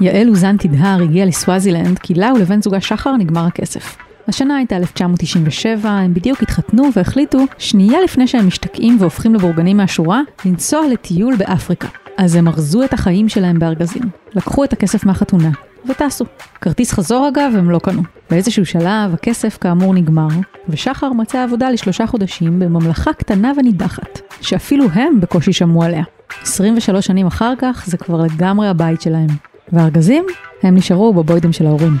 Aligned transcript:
יעל 0.00 0.28
אוזן 0.28 0.56
תדהר 0.56 1.02
הגיעה 1.02 1.26
לסוואזילנד 1.26 1.98
כי 1.98 2.14
לה 2.14 2.32
ולבן 2.36 2.62
זוגה 2.62 2.80
שחר 2.80 3.16
נגמר 3.16 3.46
הכסף. 3.46 3.96
השנה 4.28 4.56
הייתה 4.56 4.76
1997, 4.76 5.90
הם 5.90 6.14
בדיוק 6.14 6.42
התחתנו 6.42 6.84
והחליטו, 6.96 7.38
שנייה 7.58 8.00
לפני 8.04 8.26
שהם 8.26 8.46
משתקעים 8.46 8.96
והופכים 9.00 9.34
לבורגנים 9.34 9.76
מהשורה, 9.76 10.20
לנסוע 10.44 10.80
לטיול 10.92 11.36
באפריקה. 11.36 11.88
אז 12.16 12.34
הם 12.34 12.48
ארזו 12.48 12.84
את 12.84 12.92
החיים 12.92 13.28
שלהם 13.28 13.58
בארגזים, 13.58 14.02
לקחו 14.34 14.64
את 14.64 14.72
הכסף 14.72 15.04
מהחתונה, 15.04 15.50
וטסו. 15.88 16.24
כרטיס 16.60 16.92
חזור 16.92 17.28
אגב 17.28 17.52
הם 17.58 17.70
לא 17.70 17.78
קנו. 17.78 18.02
באיזשהו 18.30 18.66
שלב 18.66 19.14
הכסף 19.14 19.58
כאמור 19.60 19.94
נגמר, 19.94 20.28
ושחר 20.68 21.12
מצא 21.12 21.42
עבודה 21.42 21.70
לשלושה 21.70 22.06
חודשים 22.06 22.58
בממלכה 22.58 23.12
קטנה 23.12 23.52
ונידחת, 23.56 24.20
שאפילו 24.40 24.86
הם 24.92 25.20
בקושי 25.20 25.52
שמעו 25.52 25.82
עליה. 25.82 26.02
23 26.42 27.06
שנים 27.06 27.26
אחר 27.26 27.52
כך 27.58 27.84
זה 27.86 27.96
כבר 27.96 28.22
לגמרי 28.22 28.68
הבית 28.68 29.00
שלהם. 29.00 29.47
והארגזים? 29.72 30.26
הם 30.62 30.74
נשארו 30.74 31.14
בבוידם 31.14 31.52
של 31.52 31.66
ההורים. 31.66 31.92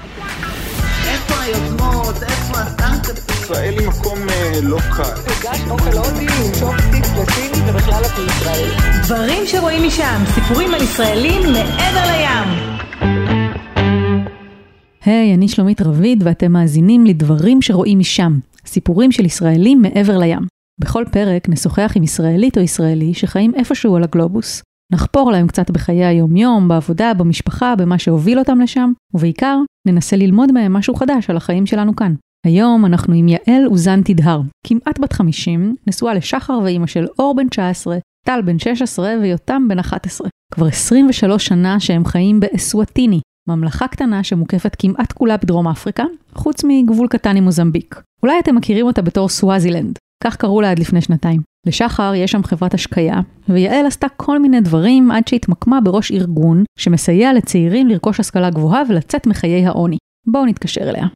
איפה 1.08 1.34
היוזמות? 1.42 2.22
איפה 2.22 2.58
הטנק? 2.58 3.18
ישראל 3.28 3.78
היא 3.78 3.88
מקום 3.88 4.18
לא 4.62 4.78
קל. 4.96 5.02
הגשת 5.02 5.70
אוכל 5.70 5.96
הודי 5.96 6.26
עם 6.26 6.52
צ'ופסטיק 6.52 7.04
וסיני 7.04 7.70
ובכלל 7.70 8.02
את 8.04 8.18
מישראל. 8.18 8.70
דברים 9.04 9.46
שרואים 9.46 9.86
משם, 9.86 10.22
סיפורים 10.34 10.74
על 10.74 10.82
ישראלים 10.82 11.42
מעבר 11.42 12.04
לים. 12.10 12.78
היי, 15.04 15.34
אני 15.34 15.48
שלומית 15.48 15.80
רביד 15.80 16.22
ואתם 16.26 16.52
מאזינים 16.52 17.06
לדברים 17.06 17.62
שרואים 17.62 17.98
משם, 17.98 18.38
סיפורים 18.66 19.12
של 19.12 19.24
ישראלים 19.24 19.82
מעבר 19.82 20.18
לים. 20.18 20.46
בכל 20.80 21.04
פרק 21.12 21.48
נשוחח 21.48 21.92
עם 21.96 22.02
ישראלית 22.02 22.56
או 22.58 22.62
ישראלי 22.62 23.14
שחיים 23.14 23.52
איפשהו 23.54 23.96
על 23.96 24.02
הגלובוס. 24.02 24.62
נחפור 24.92 25.32
להם 25.32 25.46
קצת 25.46 25.70
בחיי 25.70 26.04
היומיום, 26.04 26.68
בעבודה, 26.68 27.14
במשפחה, 27.14 27.76
במה 27.76 27.98
שהוביל 27.98 28.38
אותם 28.38 28.60
לשם, 28.60 28.92
ובעיקר 29.14 29.58
ננסה 29.88 30.16
ללמוד 30.16 30.52
מהם 30.52 30.72
משהו 30.72 30.94
חדש 30.94 31.30
על 31.30 31.36
החיים 31.36 31.66
שלנו 31.66 31.96
כאן. 31.96 32.14
היום 32.46 32.86
אנחנו 32.86 33.14
עם 33.14 33.28
יעל 33.28 33.66
אוזן 33.66 34.02
תדהר, 34.02 34.40
כמעט 34.66 34.98
בת 34.98 35.12
50, 35.12 35.74
נשואה 35.86 36.14
לשחר 36.14 36.58
ואימא 36.64 36.86
של 36.86 37.06
אור 37.18 37.36
בן 37.36 37.48
19, 37.48 37.98
טל 38.26 38.42
בן 38.44 38.58
16 38.58 39.14
ויותם 39.20 39.62
בן 39.68 39.78
11. 39.78 40.28
כבר 40.54 40.66
23 40.66 41.46
שנה 41.46 41.80
שהם 41.80 42.04
חיים 42.04 42.40
באסואטיני, 42.40 43.20
ממלכה 43.48 43.88
קטנה 43.88 44.24
שמוקפת 44.24 44.76
כמעט 44.78 45.12
כולה 45.12 45.36
בדרום 45.36 45.68
אפריקה, 45.68 46.04
חוץ 46.34 46.64
מגבול 46.68 47.08
קטן 47.08 47.36
עם 47.36 47.44
מוזמביק. 47.44 48.02
אולי 48.22 48.38
אתם 48.38 48.54
מכירים 48.54 48.86
אותה 48.86 49.02
בתור 49.02 49.28
סוואזילנד, 49.28 49.98
כך 50.24 50.36
קראו 50.36 50.60
לה 50.60 50.70
עד 50.70 50.78
לפני 50.78 51.00
שנתיים. 51.00 51.40
לשחר 51.68 52.12
יש 52.14 52.30
שם 52.30 52.42
חברת 52.42 52.74
השקיה, 52.74 53.20
ויעל 53.48 53.86
עשתה 53.86 54.06
כל 54.16 54.38
מיני 54.38 54.60
דברים 54.60 55.10
עד 55.10 55.28
שהתמקמה 55.28 55.80
בראש 55.80 56.12
ארגון 56.12 56.64
שמסייע 56.78 57.32
לצעירים 57.32 57.88
לרכוש 57.88 58.20
השכלה 58.20 58.50
גבוהה 58.50 58.82
ולצאת 58.88 59.26
מחיי 59.26 59.66
העוני. 59.66 59.96
בואו 60.26 60.46
נתקשר 60.46 60.90
אליה. 60.90 61.06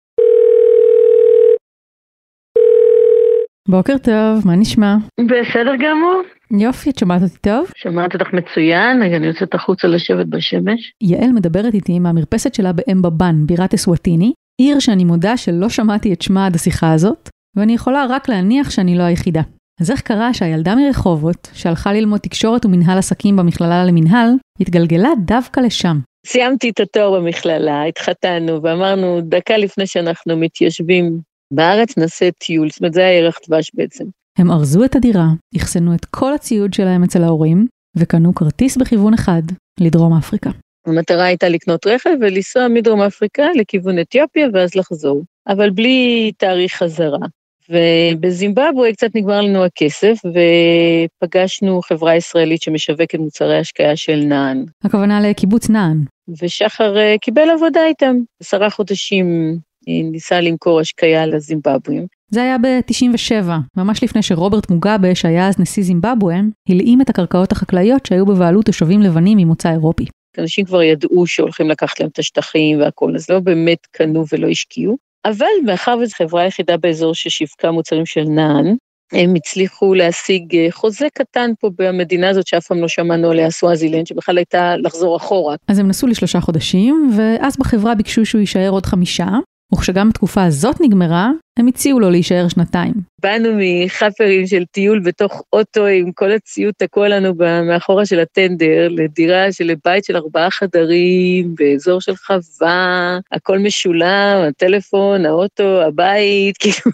בוקר 3.69 3.99
טוב, 3.99 4.47
מה 4.47 4.57
נשמע? 4.57 4.97
בסדר 5.21 5.77
גמור. 5.77 6.23
יופי, 6.61 6.91
את 6.91 6.99
שומעת 6.99 7.23
אותי 7.23 7.39
טוב? 7.39 7.71
שמעת 7.77 8.15
אותך 8.15 8.27
מצוין, 8.33 9.03
אני 9.03 9.27
יוצאת 9.27 9.55
החוצה 9.55 9.89
לשבת 9.89 10.27
בשמש. 10.27 10.93
יעל 11.03 11.33
מדברת 11.33 11.75
איתי 11.75 11.99
מהמרפסת 11.99 12.55
שלה 12.55 12.73
באמבבן, 12.73 13.47
בירת 13.47 13.75
אסואטיני, 13.75 14.33
עיר 14.61 14.79
שאני 14.79 15.05
מודה 15.05 15.37
שלא 15.37 15.69
שמעתי 15.69 16.13
את 16.13 16.23
שמה 16.23 16.47
עד 16.47 16.55
השיחה 16.55 16.93
הזאת, 16.93 17.29
ואני 17.57 17.75
יכולה 17.75 18.07
רק 18.09 18.29
להניח 18.29 18.71
שאני 18.71 18.99
לא 18.99 19.03
היחידה. 19.03 19.43
אז 19.83 19.91
איך 19.91 20.01
קרה 20.01 20.35
שהילדה 20.35 20.75
מרחובות, 20.75 21.49
שהלכה 21.53 21.93
ללמוד 21.93 22.21
תקשורת 22.21 22.67
ומנהל 22.67 22.99
עסקים 22.99 23.37
במכללה 23.37 23.85
למנהל, 23.85 24.29
התגלגלה 24.61 25.09
דווקא 25.25 25.61
לשם? 25.61 25.99
סיימתי 26.27 26.71
את 26.71 26.81
התואר 26.81 27.21
במכללה, 27.21 27.85
התחתנו, 27.85 28.63
ואמרנו, 28.63 29.21
דקה 29.21 29.57
לפני 29.57 29.87
שאנחנו 29.87 30.37
מתיישבים 30.37 31.21
בארץ, 31.53 31.99
נעשה 31.99 32.31
טיול. 32.31 32.71
זאת 32.71 32.81
אומרת, 32.81 32.93
זה 32.93 33.01
היה 33.01 33.19
ירח 33.19 33.39
דבש 33.49 33.71
בעצם. 33.75 34.05
הם 34.39 34.51
ארזו 34.51 34.85
את 34.85 34.97
הדירה, 34.97 35.27
אחסנו 35.57 35.95
את 35.95 36.05
כל 36.05 36.35
הציוד 36.35 36.75
שלהם 36.75 37.05
אצל 37.05 37.23
ההורים, 37.25 37.67
וקנו 37.97 38.35
כרטיס 38.35 38.77
בכיוון 38.77 39.15
אחד, 39.15 39.43
לדרום 39.81 40.17
אפריקה. 40.17 40.51
המטרה 40.87 41.25
הייתה 41.25 41.49
לקנות 41.49 41.87
רכב 41.87 42.11
ולנסוע 42.21 42.69
מדרום 42.69 43.01
אפריקה 43.01 43.47
לכיוון 43.57 43.99
אתיופיה 43.99 44.49
ואז 44.53 44.75
לחזור, 44.75 45.23
אבל 45.49 45.71
בלי 45.71 46.33
תאריך 46.39 46.75
חזרה. 46.75 47.27
ובזימבבואה 47.71 48.93
קצת 48.93 49.11
נגמר 49.15 49.41
לנו 49.41 49.65
הכסף, 49.65 50.15
ופגשנו 50.25 51.81
חברה 51.83 52.17
ישראלית 52.17 52.63
שמשווקת 52.63 53.19
מוצרי 53.19 53.59
השקיה 53.59 53.97
של 53.97 54.17
נען. 54.25 54.65
הכוונה 54.85 55.21
לקיבוץ 55.21 55.71
נען. 55.71 56.05
ושחר 56.43 56.99
אה, 56.99 57.15
קיבל 57.21 57.51
עבודה 57.51 57.87
איתם. 57.87 58.17
עשרה 58.41 58.71
חודשים 58.71 59.57
אה, 59.89 60.11
ניסה 60.11 60.41
למכור 60.41 60.81
השקיה 60.81 61.27
לזימבבואים. 61.27 62.07
זה 62.31 62.43
היה 62.43 62.59
ב-97, 62.59 63.49
ממש 63.77 64.05
לפני 64.05 64.23
שרוברט 64.23 64.71
מוגאבה, 64.71 65.15
שהיה 65.15 65.49
אז 65.49 65.59
נשיא 65.59 65.83
זימבבואה, 65.83 66.41
הלאים 66.69 67.01
את 67.01 67.11
הקרקעות 67.11 67.53
החקלאיות 67.53 68.07
שהיו 68.07 68.27
בבעלות 68.27 68.67
תושבים 68.67 69.03
לבנים 69.03 69.39
ממוצא 69.39 69.71
אירופי. 69.71 70.05
אנשים 70.39 70.65
כבר 70.65 70.83
ידעו 70.83 71.27
שהולכים 71.27 71.69
לקחת 71.71 72.01
להם 72.01 72.09
את 72.13 72.19
השטחים 72.19 72.81
והכול, 72.81 73.17
אז 73.17 73.31
לא 73.31 73.41
באמת 73.41 73.87
קנו 73.91 74.25
ולא 74.33 74.49
השקיעו. 74.49 74.97
אבל 75.25 75.47
מאחר 75.67 75.97
וזו 76.03 76.15
חברה 76.17 76.43
היחידה 76.43 76.77
באזור 76.77 77.15
ששיווקה 77.15 77.71
מוצרים 77.71 78.07
של 78.07 78.25
נען, 78.25 78.77
הם 79.13 79.35
הצליחו 79.35 79.95
להשיג 79.95 80.57
אה, 80.57 80.67
חוזה 80.71 81.07
קטן 81.15 81.51
פה 81.61 81.71
במדינה 81.79 82.29
הזאת 82.29 82.47
שאף 82.47 82.67
פעם 82.67 82.81
לא 82.81 82.89
שמענו 82.89 83.31
עליה, 83.31 83.51
סוואזילנד, 83.51 84.07
שבכלל 84.07 84.39
הייתה 84.39 84.77
לחזור 84.77 85.17
אחורה. 85.17 85.57
אז 85.69 85.79
הם 85.79 85.89
נסעו 85.89 86.09
לשלושה 86.09 86.41
חודשים, 86.41 87.11
ואז 87.17 87.57
בחברה 87.57 87.95
ביקשו 87.95 88.27
שהוא 88.27 88.41
יישאר 88.41 88.69
עוד 88.69 88.87
חמישה, 88.87 89.29
וכשגם 89.75 90.09
התקופה 90.09 90.45
הזאת 90.45 90.81
נגמרה, 90.81 91.31
הם 91.59 91.67
הציעו 91.67 92.01
לו 92.01 92.11
להישאר 92.11 92.49
שנתיים. 92.49 92.93
באנו 93.23 93.49
מחאפרים 93.59 94.47
של 94.47 94.65
טיול 94.65 95.01
בתוך 95.01 95.43
אוטו 95.53 95.87
עם 95.87 96.13
כל 96.13 96.33
הציוד 96.33 96.75
תקוע 96.77 97.09
לנו 97.09 97.35
מאחורה 97.69 98.07
של 98.07 98.21
הטנדר, 98.21 98.89
לדירה 98.91 99.53
של 99.53 99.73
בית 99.85 100.05
של 100.05 100.17
ארבעה 100.17 100.51
חדרים, 100.51 101.55
באזור 101.55 102.01
של 102.01 102.17
חווה, 102.17 103.19
הכל 103.33 103.59
משולם, 103.59 104.45
הטלפון, 104.49 105.27
האוטו, 105.27 105.83
הבית, 105.83 106.57
כאילו, 106.61 106.93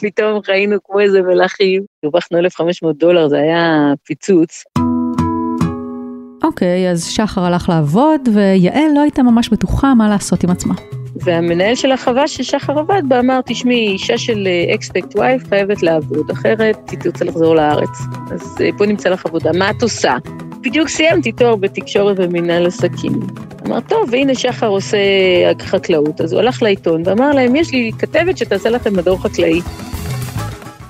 פתאום 0.00 0.42
חיינו 0.42 0.76
כמו 0.84 1.00
איזה 1.00 1.22
מלאכים. 1.22 1.82
הרווחנו 2.02 2.38
1,500 2.38 2.98
דולר, 2.98 3.28
זה 3.28 3.36
היה 3.36 3.92
פיצוץ. 4.04 4.64
אוקיי, 6.44 6.90
אז 6.90 7.04
שחר 7.04 7.40
הלך 7.40 7.68
לעבוד, 7.68 8.28
ויעל 8.34 8.90
לא 8.94 9.00
הייתה 9.00 9.22
ממש 9.22 9.48
בטוחה 9.48 9.94
מה 9.94 10.08
לעשות 10.08 10.44
עם 10.44 10.50
עצמה. 10.50 10.74
והמנהל 11.16 11.74
של 11.74 11.92
החווה 11.92 12.28
ששחר 12.28 12.78
עבד 12.78 13.02
בה 13.08 13.20
אמר, 13.20 13.40
תשמעי, 13.46 13.88
אישה 13.88 14.18
של 14.18 14.48
אקספקט 14.74 15.16
uh, 15.16 15.18
וייף 15.18 15.48
חייבת 15.48 15.82
לעבוד, 15.82 16.30
אחרת 16.30 16.90
היא 16.90 16.98
תרצה 16.98 17.24
לחזור 17.24 17.54
לארץ. 17.54 17.98
אז 18.30 18.56
בוא 18.76 18.86
נמצא 18.86 19.08
לך 19.08 19.26
עבודה, 19.26 19.50
מה 19.52 19.70
את 19.70 19.82
עושה? 19.82 20.16
בדיוק 20.60 20.88
סיימתי 20.88 21.32
תואר 21.32 21.56
בתקשורת 21.56 22.16
ומנהל 22.18 22.66
עסקים. 22.66 23.20
אמר, 23.66 23.80
טוב, 23.80 24.08
והנה 24.12 24.34
שחר 24.34 24.66
עושה 24.66 24.98
חקלאות. 25.60 26.20
אז 26.20 26.32
הוא 26.32 26.40
הלך 26.40 26.62
לעיתון 26.62 27.02
ואמר 27.04 27.30
להם, 27.30 27.56
יש 27.56 27.72
לי 27.72 27.90
כתבת 27.98 28.38
שתעשה 28.38 28.70
לכם 28.70 28.96
מדור 28.96 29.22
חקלאי. 29.22 29.60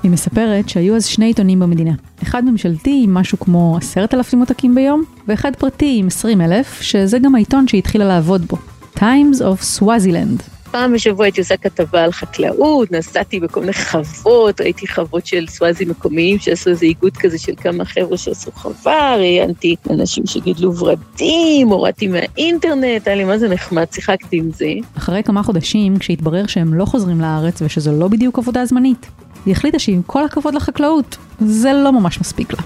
היא 0.03 0.11
מספרת 0.11 0.69
שהיו 0.69 0.97
אז 0.97 1.07
שני 1.07 1.27
עיתונים 1.27 1.61
במדינה. 1.61 1.93
אחד 2.23 2.45
ממשלתי 2.45 3.01
עם 3.05 3.15
משהו 3.15 3.39
כמו 3.39 3.77
עשרת 3.77 4.15
אלפים 4.15 4.41
עותקים 4.41 4.75
ביום, 4.75 5.03
ואחד 5.29 5.57
פרטי 5.57 5.97
עם 5.99 6.07
עשרים 6.07 6.41
אלף, 6.41 6.81
שזה 6.81 7.19
גם 7.19 7.35
העיתון 7.35 7.69
שהיא 7.69 7.79
התחילה 7.79 8.05
לעבוד 8.05 8.47
בו. 8.47 8.57
Times 8.99 9.41
of 9.41 9.79
Swaziland. 9.79 10.43
פעם 10.71 10.93
בשבוע 10.93 11.25
הייתי 11.25 11.41
עושה 11.41 11.57
כתבה 11.57 12.05
על 12.05 12.13
חקלאות, 12.13 12.93
נסעתי 12.93 13.41
בכל 13.41 13.61
מיני 13.61 13.73
חוות, 13.73 14.61
ראיתי 14.61 14.87
חוות 14.89 15.27
של 15.27 15.47
סוואזי 15.49 15.85
מקומיים 15.85 16.39
שעשו 16.39 16.71
איזה 16.71 16.87
איגוד 16.87 17.17
כזה 17.17 17.39
של 17.39 17.53
כמה 17.57 17.85
חבר'ה 17.85 18.19
שעשו 18.19 18.51
חווה, 18.53 19.17
ראיינתי 19.17 19.77
אנשים 19.91 20.27
שגידלו 20.27 20.77
ורדים, 20.77 21.69
הורדתי 21.69 22.09
מהאינטרנט, 22.09 23.07
היה 23.07 23.17
לי 23.17 23.25
מה 23.25 23.39
זה 23.39 23.49
נחמד, 23.49 23.87
שיחקתי 23.93 24.37
עם 24.37 24.51
זה. 24.53 24.73
אחרי 24.97 25.23
כמה 25.23 25.43
חודשים, 25.43 25.99
כשהתברר 25.99 26.47
שהם 26.47 26.75
לא 26.75 26.85
חוזרים 26.85 27.21
לארץ 27.21 27.63
ושזו 27.63 27.93
לא 27.93 28.09
בדיוק 28.09 28.39
עבודה 28.39 28.67
זמנית, 28.67 29.07
היא 29.47 29.53
החליטה 29.53 29.79
שעם 29.79 30.03
כל 30.07 30.25
הכבוד 30.25 30.55
לחקלאות, 30.55 31.17
זה 31.41 31.73
לא 31.73 31.93
ממש 31.93 32.21
מספיק 32.21 32.53
לה. 32.53 32.63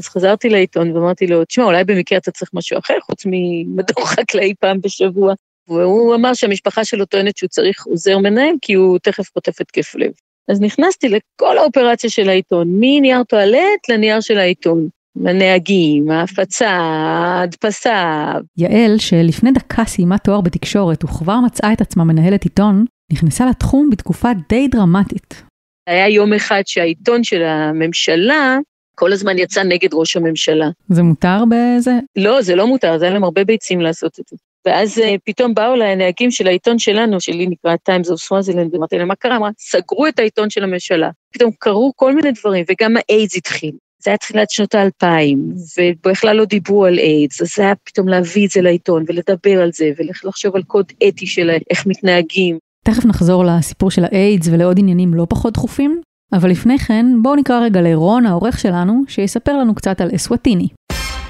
אז 0.00 0.08
חזרתי 0.08 0.48
לעיתון 0.48 0.96
ואמרתי 0.96 1.26
לו, 1.26 1.44
תשמע, 1.44 1.64
אולי 1.64 1.84
במקרה 1.84 2.18
אתה 2.18 2.30
צריך 2.30 2.50
משהו 2.54 2.78
אחר 2.78 2.94
חוץ 3.02 3.22
ממדור 3.26 4.06
חקלאי 4.06 4.54
פעם 4.60 4.80
בשבוע. 4.80 5.34
והוא 5.68 6.14
אמר 6.14 6.34
שהמשפחה 6.34 6.84
שלו 6.84 7.04
טוענת 7.04 7.36
שהוא 7.36 7.48
צריך 7.48 7.86
עוזר 7.86 8.18
מנהל 8.18 8.54
כי 8.62 8.74
הוא 8.74 8.98
תכף 8.98 9.24
חוטף 9.32 9.60
התקף 9.60 9.94
לב. 9.94 10.10
אז 10.48 10.60
נכנסתי 10.60 11.08
לכל 11.08 11.58
האופרציה 11.58 12.10
של 12.10 12.28
העיתון, 12.28 12.68
מנייר 12.70 13.22
טואלט 13.22 13.88
לנייר 13.88 14.20
של 14.20 14.38
העיתון. 14.38 14.88
הנהגים, 15.26 16.10
ההפצה, 16.10 16.70
ההדפסה. 16.70 18.32
יעל, 18.56 18.98
שלפני 18.98 19.50
דקה 19.52 19.84
סיימה 19.84 20.18
תואר 20.18 20.40
בתקשורת 20.40 21.04
וכבר 21.04 21.40
מצאה 21.46 21.72
את 21.72 21.80
עצמה 21.80 22.04
מנהלת 22.04 22.44
עיתון, 22.44 22.84
נכנסה 23.12 23.46
לתחום 23.46 23.90
בתקופה 23.90 24.28
די 24.48 24.68
דרמטית. 24.68 25.42
היה 25.86 26.08
יום 26.08 26.32
אחד 26.32 26.62
שהעיתון 26.66 27.24
של 27.24 27.42
הממשלה 27.42 28.58
כל 28.94 29.12
הזמן 29.12 29.38
יצא 29.38 29.62
נגד 29.62 29.94
ראש 29.94 30.16
הממשלה. 30.16 30.70
זה 30.88 31.02
מותר 31.02 31.44
בזה? 31.48 31.92
לא, 32.16 32.42
זה 32.42 32.56
לא 32.56 32.66
מותר, 32.66 32.98
זה 32.98 33.04
היה 33.04 33.14
להם 33.14 33.24
הרבה 33.24 33.44
ביצים 33.44 33.80
לעשות 33.80 34.20
את 34.20 34.24
זה. 34.28 34.36
ואז 34.66 34.98
אה, 34.98 35.14
פתאום 35.24 35.54
באו 35.54 35.74
אליי 35.74 35.92
הנהגים 35.92 36.30
של 36.30 36.46
העיתון 36.46 36.78
שלנו, 36.78 37.20
שלי 37.20 37.46
נקרא 37.46 37.74
Times 37.90 38.06
of 38.06 38.28
Swaziland, 38.28 38.68
ואמרתי 38.72 38.98
להם, 38.98 39.08
מה 39.08 39.14
קרה? 39.14 39.36
אמרה, 39.36 39.50
סגרו 39.58 40.06
את 40.06 40.18
העיתון 40.18 40.50
של 40.50 40.64
הממשלה. 40.64 41.10
פתאום 41.32 41.50
קרו 41.58 41.92
כל 41.96 42.14
מיני 42.14 42.32
דברים, 42.32 42.64
וגם 42.68 42.96
האיידס 42.96 43.36
התחיל. 43.36 43.72
זה 44.02 44.10
היה 44.10 44.16
תחילת 44.16 44.50
שנות 44.50 44.74
האלפיים, 44.74 45.54
ובכלל 45.78 46.36
לא 46.36 46.44
דיברו 46.44 46.84
על 46.84 46.98
איידס, 46.98 47.42
אז 47.42 47.48
זה 47.56 47.62
היה 47.62 47.74
פתאום 47.84 48.08
להביא 48.08 48.46
את 48.46 48.50
זה 48.50 48.60
לעיתון 48.60 49.04
ולדבר 49.06 49.62
על 49.62 49.70
זה, 49.72 49.90
ולחשוב 49.98 50.56
על 50.56 50.62
קוד 50.62 50.92
אתי 51.08 51.26
של 51.26 51.50
איך 51.70 51.86
מתנהגים. 51.86 52.58
תכף 52.84 53.04
נחזור 53.04 53.44
לסיפור 53.44 53.90
של 53.90 54.04
האיידס 54.04 54.48
ולעוד 54.52 54.78
עניינים 54.78 55.14
לא 55.14 55.26
פחות 55.30 55.52
דחופים, 55.52 56.00
אבל 56.32 56.50
לפני 56.50 56.78
כן 56.78 57.06
בואו 57.22 57.36
נקרא 57.36 57.60
רגע 57.60 57.80
לרון, 57.80 58.26
העורך 58.26 58.58
שלנו, 58.58 59.02
שיספר 59.08 59.56
לנו 59.56 59.74
קצת 59.74 60.00
על 60.00 60.08
אסווטיני. 60.14 60.68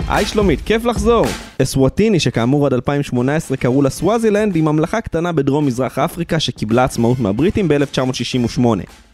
היי 0.09 0.27
שלומית, 0.27 0.61
כיף 0.61 0.85
לחזור. 0.85 1.27
אסווטיני, 1.63 2.21
שכאמור 2.21 2.67
עד 2.67 2.73
2018 2.73 3.57
קראו 3.57 3.83
לה 3.83 3.91
סוואזילנד, 3.91 4.55
היא 4.55 4.63
ממלכה 4.63 5.01
קטנה 5.01 5.33
בדרום 5.33 5.67
מזרח 5.67 5.99
אפריקה 5.99 6.41
שקיבלה 6.41 6.85
עצמאות 6.85 7.21
מהבריטים 7.21 7.69
ב-1968. 7.69 8.63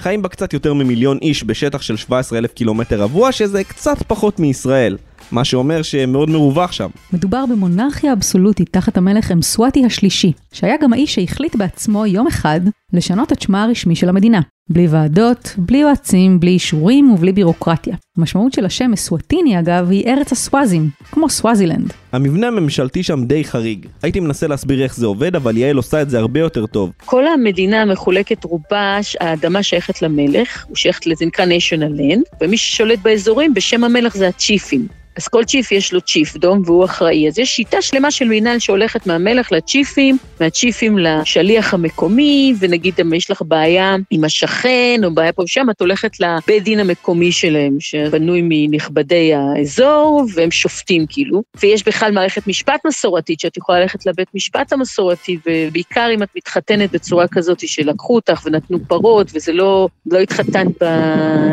חיים 0.00 0.23
בה 0.23 0.29
קצת 0.29 0.53
יותר 0.53 0.75
ממיליון 0.75 1.19
איש 1.23 1.44
בשטח 1.44 1.83
של 1.83 1.97
17,000 1.97 2.53
קילומטר 2.53 3.00
רבוע, 3.00 3.33
שזה 3.33 3.65
קצת 3.65 4.03
פחות 4.06 4.41
מישראל. 4.41 4.97
מה 5.33 5.44
שאומר 5.44 5.83
שמאוד 5.83 6.31
מרווח 6.31 6.73
שם. 6.73 6.88
מדובר 7.12 7.44
במונרכיה 7.47 8.12
אבסולוטית 8.12 8.69
תחת 8.73 8.97
המלך 8.97 9.33
אמסואטי 9.33 9.85
השלישי, 9.85 10.33
שהיה 10.53 10.75
גם 10.83 10.93
האיש 10.93 11.15
שהחליט 11.15 11.56
בעצמו 11.56 12.06
יום 12.06 12.27
אחד 12.27 12.61
לשנות 12.93 13.33
את 13.33 13.43
שמה 13.43 13.65
הרשמי 13.65 13.97
של 13.97 14.09
המדינה. 14.09 14.41
בלי 14.70 14.86
ועדות, 14.90 15.54
בלי 15.58 15.78
יועצים, 15.78 16.40
בלי 16.40 16.50
אישורים 16.50 17.10
ובלי 17.10 17.32
בירוקרטיה. 17.32 17.96
המשמעות 18.18 18.52
של 18.52 18.64
השם 18.64 18.92
אסואטיני 18.92 19.58
אגב 19.58 19.90
היא 19.90 20.06
ארץ 20.06 20.32
הסוואזים, 20.32 20.90
כמו 21.10 21.28
סוואזילנד. 21.28 21.92
המבנה 22.12 22.46
הממשלתי 22.46 23.02
שם 23.02 23.24
די 23.24 23.44
חריג. 23.44 23.86
הייתי 24.02 24.20
מנסה 24.20 24.46
להסביר 24.46 24.82
איך 24.82 24.96
זה 24.96 25.06
עובד, 25.06 25.36
אבל 25.36 25.56
יעל 25.56 25.76
עושה 25.76 26.02
את 26.02 26.10
זה 26.10 26.18
הרבה 26.18 26.40
יותר 26.40 26.66
טוב. 26.66 26.92
כל 27.04 27.26
המדינה 27.26 27.84
מחולקת 27.84 28.44
רובה, 28.44 28.98
האדמה 29.20 29.62
שייכת 29.62 30.02
למלך, 30.02 30.64
הוא 30.68 30.76
שייכת 30.76 31.06
לזה 31.06 31.26
נקרא 31.26 31.44
national 31.44 31.98
land, 31.98 32.36
ומי 32.40 32.56
ששולט 32.56 32.98
באזורים 33.02 33.54
בשם 33.54 33.84
המלך 33.84 34.16
זה 34.16 34.28
הצ'יפים. 34.28 34.88
אז 35.16 35.28
כל 35.28 35.44
צ'יף 35.44 35.72
יש 35.72 35.92
לו 35.92 36.00
צ'יפדום 36.00 36.62
והוא 36.64 36.84
אחראי. 36.84 37.28
אז 37.28 37.38
יש 37.38 37.48
שיטה 37.48 37.82
שלמה 37.82 38.10
של 38.10 38.28
מינהל 38.28 38.58
שהולכת 38.58 39.06
מהמלך 39.06 39.52
לצ'יפים, 39.52 40.18
מהצ'יפים 40.40 40.98
לשליח 40.98 41.74
המקומי, 41.74 42.54
ונגיד 42.58 42.94
אם 43.00 43.14
יש 43.14 43.30
לך 43.30 43.42
בעיה 43.46 43.96
עם 44.10 44.24
השכן 44.24 45.00
או 45.04 45.14
בעיה 45.14 45.32
פה 45.32 45.42
ושם, 45.42 45.66
את 45.70 45.80
הולכת 45.80 46.20
לבית 46.20 46.62
דין 46.62 46.80
המקומי 46.80 47.32
שלהם, 47.32 47.76
שבנוי 47.80 48.40
מנכבדי 48.44 49.34
האזור, 49.34 50.24
והם 50.34 50.50
שופטים 50.50 51.06
כאילו. 51.08 51.42
ויש 51.62 51.84
בכלל 51.84 52.12
מערכת 52.12 52.46
משפט 52.46 52.80
מסורתית, 52.86 53.40
שאת 53.40 53.56
יכולה 53.56 53.80
ללכת 53.80 54.06
לבית 54.06 54.28
משפט 54.34 54.72
המסורתי, 54.72 55.38
ובעיקר 55.46 56.08
אם 56.14 56.22
את 56.22 56.28
מתחתנת 56.36 56.90
בצורה 56.92 57.28
כזאת 57.28 57.68
שלקחו 57.68 58.14
אותך 58.14 58.42
ונתנו 58.44 58.78
פרות, 58.88 59.30
וזה 59.34 59.52
לא, 59.52 59.88
לא 60.06 60.18
התחתנת 60.18 60.82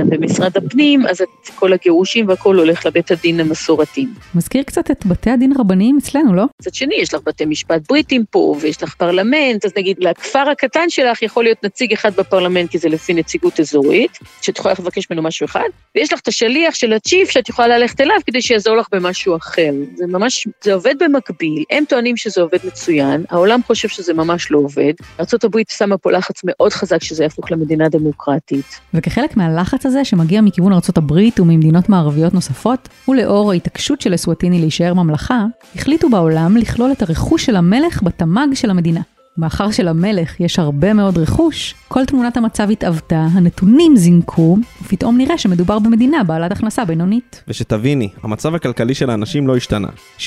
במשרד 0.10 0.58
הפנים, 0.58 1.08
אז 1.08 1.22
את, 1.22 1.50
כל 1.56 1.74
הגירושים 1.74 2.28
והכול 2.28 2.60
הולך 2.60 2.86
לבית 2.86 3.12
הדין 3.12 3.40
המסורתי. 3.40 3.53
המסורתיים. 3.54 4.14
מזכיר 4.36 4.64
קצת 4.64 4.92
את 4.92 5.06
בתי 5.06 5.30
הדין 5.30 5.54
הרבניים 5.58 5.98
אצלנו, 5.98 6.34
לא? 6.34 6.46
מצד 6.62 6.74
שני, 6.74 6.96
יש 6.96 7.14
לך 7.14 7.22
בתי 7.26 7.46
משפט 7.46 7.82
בריטים 7.90 8.26
פה, 8.30 8.56
ויש 8.60 8.84
לך 8.84 8.96
פרלמנט, 8.96 9.66
אז 9.66 9.72
נגיד 9.78 9.98
לכפר 10.00 10.50
הקטן 10.52 10.90
שלך 10.90 11.22
יכול 11.22 11.44
להיות 11.44 11.64
נציג 11.64 11.94
אחד 11.94 12.16
בפרלמנט, 12.16 12.70
כי 12.70 12.78
זה 12.78 12.90
לפי 12.90 13.14
נציגות 13.14 13.60
אזורית, 13.60 14.20
שאת 14.42 14.60
יכולה 14.60 14.74
לבקש 14.80 15.08
ממנו 15.12 15.24
משהו 15.24 15.46
אחד, 15.46 15.70
ויש 15.96 16.14
לך 16.14 16.20
את 16.20 16.28
השליח 16.28 16.76
של 16.76 16.94
הצ'יף 16.94 17.30
שאת 17.30 17.50
יכולה 17.50 17.68
ללכת 17.68 18.02
אליו 18.02 18.16
כדי 18.26 18.42
שיעזור 18.42 18.76
לך 18.76 18.88
במשהו 18.92 19.36
אחר. 19.36 19.72
זה 19.96 20.08
ממש, 20.08 20.48
זה 20.64 20.74
עובד 20.74 20.96
במקביל, 21.00 21.64
הם 21.72 21.84
טוענים 21.90 22.18
שזה 22.18 22.42
עובד 22.42 22.60
מצוין, 22.64 23.26
העולם 23.30 23.60
חושב 23.68 23.88
שזה 23.88 24.14
ממש 24.14 24.52
לא 24.52 24.58
עובד. 24.58 24.94
ארה"ב 25.20 25.58
שמה 25.70 25.98
פה 25.98 26.12
לחץ 26.12 26.42
מאוד 26.44 26.74
חזק 26.74 27.04
שזה 27.04 27.24
יהפוך 27.24 27.52
למדינה 27.52 27.90
דמוקרטית. 27.90 28.80
וכחלק 28.94 29.38
מהלחץ 29.38 29.86
הזה 29.86 30.06
שמגיע 30.06 30.42
מכיוון 30.42 30.74
ארה"ב 30.74 31.14
וממדינות 31.40 31.90
מערביות 31.90 32.34
נוספות, 32.34 32.90
ולאור 33.08 33.43
לאור 33.44 33.52
ההתעקשות 33.52 34.02
של 34.02 34.16
אסווטיני 34.16 34.60
להישאר 34.60 34.94
ממלכה, 34.94 35.46
החליטו 35.76 36.10
בעולם 36.10 36.58
לכלול 36.58 36.92
את 36.92 37.02
הרכוש 37.02 37.46
של 37.46 37.56
המלך 37.56 38.04
בתמ"ג 38.04 38.54
של 38.54 38.70
המדינה. 38.70 39.02
מאחר 39.38 39.72
שלמלך 39.72 40.40
יש 40.40 40.60
הרבה 40.60 40.94
מאוד 40.94 41.18
רכוש, 41.18 41.76
כל 41.88 42.06
תמונת 42.06 42.38
המצב 42.38 42.72
התעוותה, 42.72 43.28
הנתונים 43.34 43.96
זינקו, 43.96 44.58
ופתאום 44.82 45.18
נראה 45.18 45.38
שמדובר 45.38 45.80
במדינה 45.80 46.24
בעלת 46.24 46.52
הכנסה 46.52 46.86
בינונית. 46.86 47.44
ושתביני, 47.48 48.10
המצב 48.24 48.56
הכלכלי 48.56 48.94
של 48.94 49.10
האנשים 49.10 49.48
לא 49.48 49.58
השתנה. 49.58 49.88
60% 50.20 50.24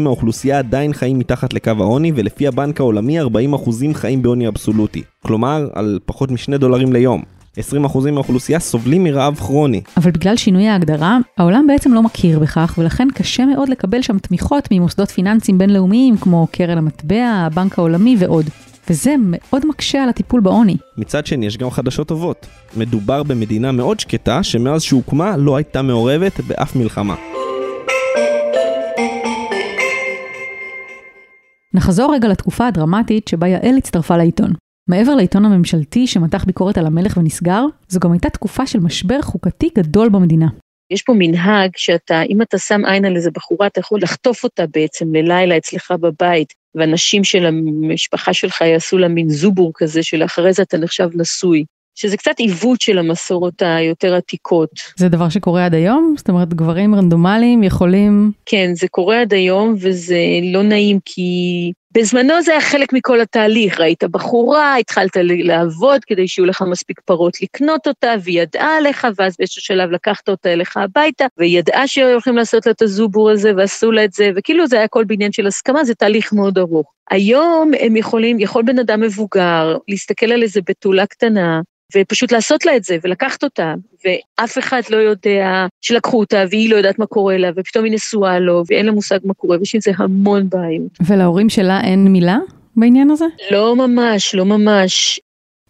מהאוכלוסייה 0.00 0.58
עדיין 0.58 0.92
חיים 0.92 1.18
מתחת 1.18 1.52
לקו 1.52 1.72
העוני, 1.78 2.12
ולפי 2.14 2.46
הבנק 2.46 2.80
העולמי 2.80 3.20
40% 3.20 3.24
חיים 3.94 4.22
בעוני 4.22 4.48
אבסולוטי. 4.48 5.02
כלומר, 5.26 5.68
על 5.74 5.98
פחות 6.06 6.30
משני 6.30 6.58
דולרים 6.58 6.92
ליום. 6.92 7.39
20% 7.60 8.10
מהאוכלוסייה 8.10 8.60
סובלים 8.60 9.04
מרעב 9.04 9.34
כרוני. 9.34 9.80
אבל 9.96 10.10
בגלל 10.10 10.36
שינוי 10.36 10.68
ההגדרה, 10.68 11.18
העולם 11.38 11.66
בעצם 11.66 11.94
לא 11.94 12.02
מכיר 12.02 12.38
בכך, 12.38 12.74
ולכן 12.78 13.08
קשה 13.14 13.44
מאוד 13.44 13.68
לקבל 13.68 14.02
שם 14.02 14.18
תמיכות 14.18 14.68
ממוסדות 14.70 15.10
פיננסיים 15.10 15.58
בינלאומיים 15.58 16.16
כמו 16.16 16.46
קרן 16.50 16.78
המטבע, 16.78 17.26
הבנק 17.26 17.78
העולמי 17.78 18.16
ועוד. 18.18 18.46
וזה 18.90 19.14
מאוד 19.24 19.66
מקשה 19.66 20.02
על 20.02 20.08
הטיפול 20.08 20.40
בעוני. 20.40 20.76
מצד 20.98 21.26
שני, 21.26 21.46
יש 21.46 21.56
גם 21.56 21.70
חדשות 21.70 22.08
טובות. 22.08 22.46
מדובר 22.76 23.22
במדינה 23.22 23.72
מאוד 23.72 24.00
שקטה, 24.00 24.42
שמאז 24.42 24.82
שהוקמה 24.82 25.36
לא 25.36 25.56
הייתה 25.56 25.82
מעורבת 25.82 26.40
באף 26.40 26.76
מלחמה. 26.76 27.14
נחזור 31.74 32.14
רגע 32.14 32.28
לתקופה 32.28 32.66
הדרמטית 32.66 33.28
שבה 33.28 33.48
יעל 33.48 33.76
הצטרפה 33.76 34.16
לעיתון. 34.16 34.52
מעבר 34.88 35.14
לעיתון 35.14 35.44
הממשלתי 35.44 36.06
שמתח 36.06 36.44
ביקורת 36.44 36.78
על 36.78 36.86
המלך 36.86 37.16
ונסגר, 37.16 37.64
זו 37.88 38.00
גם 38.00 38.12
הייתה 38.12 38.30
תקופה 38.30 38.66
של 38.66 38.80
משבר 38.80 39.22
חוקתי 39.22 39.68
גדול 39.78 40.08
במדינה. 40.08 40.48
יש 40.90 41.02
פה 41.02 41.12
מנהג 41.18 41.70
שאתה, 41.76 42.22
אם 42.22 42.42
אתה 42.42 42.58
שם 42.58 42.84
עין 42.84 43.04
על 43.04 43.16
איזה 43.16 43.30
בחורה, 43.30 43.66
אתה 43.66 43.80
יכול 43.80 44.00
לחטוף 44.02 44.44
אותה 44.44 44.64
בעצם 44.74 45.14
ללילה 45.14 45.56
אצלך 45.56 45.90
בבית, 46.00 46.52
ואנשים 46.74 47.24
של 47.24 47.46
המשפחה 47.46 48.34
שלך 48.34 48.60
יעשו 48.60 48.98
לה 48.98 49.08
מין 49.08 49.28
זובור 49.28 49.72
כזה, 49.74 50.02
שלאחרי 50.02 50.52
זה 50.52 50.62
אתה 50.62 50.78
נחשב 50.78 51.08
נשוי. 51.14 51.64
שזה 51.94 52.16
קצת 52.16 52.38
עיוות 52.38 52.80
של 52.80 52.98
המסורות 52.98 53.62
היותר 53.62 54.14
עתיקות. 54.14 54.70
זה 54.96 55.08
דבר 55.08 55.28
שקורה 55.28 55.64
עד 55.64 55.74
היום? 55.74 56.14
זאת 56.16 56.28
אומרת, 56.28 56.54
גברים 56.54 56.94
רנדומליים 56.94 57.62
יכולים... 57.62 58.32
כן, 58.46 58.70
זה 58.74 58.88
קורה 58.88 59.20
עד 59.20 59.34
היום, 59.34 59.74
וזה 59.80 60.18
לא 60.52 60.62
נעים 60.62 60.98
כי 61.04 61.72
בזמנו 61.94 62.42
זה 62.42 62.52
היה 62.52 62.60
חלק 62.60 62.92
מכל 62.92 63.20
התהליך, 63.20 63.80
ראית 63.80 64.04
בחורה, 64.04 64.76
התחלת 64.76 65.16
לעבוד 65.22 66.04
כדי 66.04 66.28
שיהיו 66.28 66.46
לך 66.46 66.62
מספיק 66.62 67.00
פרות 67.00 67.42
לקנות 67.42 67.86
אותה, 67.86 68.14
והיא 68.24 68.42
ידעה 68.42 68.76
עליך, 68.76 69.06
ואז 69.16 69.36
באיזשהו 69.38 69.62
שלב 69.62 69.90
לקחת 69.90 70.28
אותה 70.28 70.52
אליך 70.52 70.76
הביתה, 70.76 71.26
והיא 71.38 71.58
ידעה 71.58 71.86
שהולכים 71.86 72.36
לעשות 72.36 72.66
לה 72.66 72.72
את 72.72 72.82
הזובור 72.82 73.30
הזה, 73.30 73.52
ועשו 73.56 73.92
לה 73.92 74.04
את 74.04 74.12
זה, 74.12 74.30
וכאילו 74.36 74.66
זה 74.66 74.76
היה 74.76 74.84
הכל 74.84 75.04
בעניין 75.04 75.32
של 75.32 75.46
הסכמה, 75.46 75.84
זה 75.84 75.94
תהליך 75.94 76.32
מאוד 76.32 76.58
ארוך. 76.58 76.92
היום 77.10 77.70
הם 77.80 77.96
יכולים, 77.96 78.40
יכול 78.40 78.62
בן 78.62 78.78
אדם 78.78 79.00
מבוגר 79.00 79.76
להסתכל 79.88 80.32
על 80.32 80.42
איזה 80.42 80.60
בתולה 80.68 81.06
קטנה, 81.06 81.60
ופשוט 81.96 82.32
לעשות 82.32 82.66
לה 82.66 82.76
את 82.76 82.84
זה, 82.84 82.96
ולקחת 83.02 83.44
אותה, 83.44 83.74
ואף 84.04 84.58
אחד 84.58 84.80
לא 84.90 84.96
יודע 84.96 85.66
שלקחו 85.80 86.20
אותה, 86.20 86.44
והיא 86.50 86.70
לא 86.70 86.76
יודעת 86.76 86.98
מה 86.98 87.06
קורה 87.06 87.36
לה, 87.38 87.50
ופתאום 87.56 87.84
היא 87.84 87.92
נשואה 87.92 88.38
לו, 88.38 88.62
ואין 88.70 88.86
לה 88.86 88.92
מושג 88.92 89.18
מה 89.24 89.34
קורה, 89.34 89.58
ויש 89.58 89.74
עם 89.74 89.80
זה 89.80 89.90
המון 89.96 90.48
בעיות. 90.48 90.98
ולהורים 91.06 91.48
שלה 91.48 91.80
אין 91.80 92.08
מילה 92.08 92.38
בעניין 92.76 93.10
הזה? 93.10 93.24
לא 93.50 93.76
ממש, 93.76 94.34
לא 94.34 94.44
ממש. 94.44 95.20